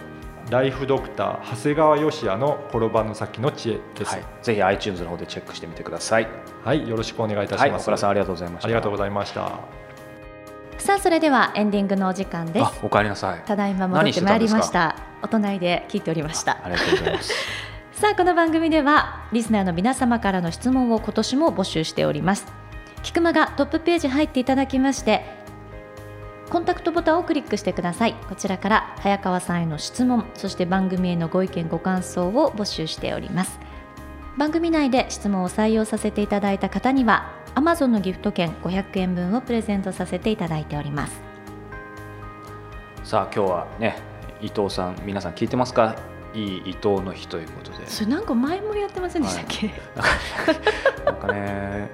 [0.51, 4.15] ライフドクター長谷川義也の転ばぬ先の知恵です。
[4.15, 6.29] はい、ぜひ iTunes の方でチェックしてみてください。
[6.65, 8.67] はい、よろしくお願いいたしはい、ます、岡田さんありがとうございました。
[8.67, 9.53] ありがとうございました
[10.81, 12.65] さあそれではエンディングのお時間です。
[12.65, 13.43] あ、お帰りなさい。
[13.47, 14.97] ただいま戻ってまいりました。
[15.23, 16.59] お隣で聞いておりました。
[16.65, 17.33] ありがとうございます。
[17.93, 22.47] さあこの番組ではリスナーの皆様からの質問を今年も募集しております。
[23.03, 25.25] 菊間がトップページ入っていただきまして
[26.51, 28.15] コンタクトボタンをクリックしてください。
[28.29, 33.61] こちらから早川さんへの質問そして番組へのご意見ご感想を募集しております。
[34.39, 41.21] 番組内で質問を採用させていただいた方には Amazon のギフト券500円分をプレゼントさせていただいております
[43.05, 43.97] さあ、今日はね、
[44.41, 45.97] 伊藤さん、皆さん聞いてますか？
[46.33, 47.87] いい伊藤の日ということで。
[47.89, 49.73] それなんか前もやってませんでしたっけ、
[51.05, 51.91] なんかね、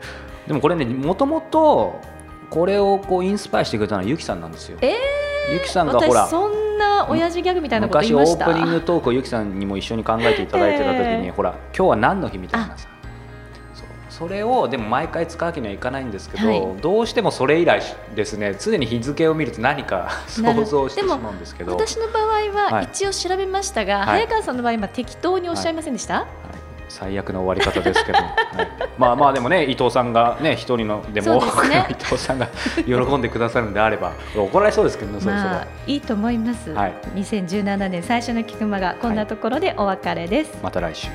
[0.46, 2.00] でもこれね、もともと。
[2.48, 4.78] これをこうインスパイしてくれたのはゆきさんなんですよ。
[4.80, 4.94] え
[5.52, 12.88] ゆきさんがほら私そんな親父ギャグみたいな昔オープニングトークをゆきさんにも一緒に考えていただいてた時に、ええほら今日は何の日みたいなさ
[14.16, 16.80] それをでも毎回使うわけにはいかないんですけど、はい。
[16.80, 17.82] どうしてもそれ以来
[18.14, 21.72] ですね常に日付を見ると何か想像してしまうんですけど。
[21.72, 22.84] 私の場合ははい。
[22.86, 24.06] 一応調べましたが、はい。
[24.20, 26.26] 早川さんの場合今適当におっしゃいませんでした、はい。
[26.88, 28.28] 最悪の終わり方ですけど、 はい。
[28.96, 31.86] まあまあでもね伊藤さんがね一人のでもそうですね。
[31.92, 32.48] 伊藤さんが
[32.86, 36.94] 喜んでくださるんであれば怒られそうですけどねそろそろ、まあいいと思います、はい。
[37.16, 41.08] 2017年最初の菊間がこんなところでお別れです、また来週。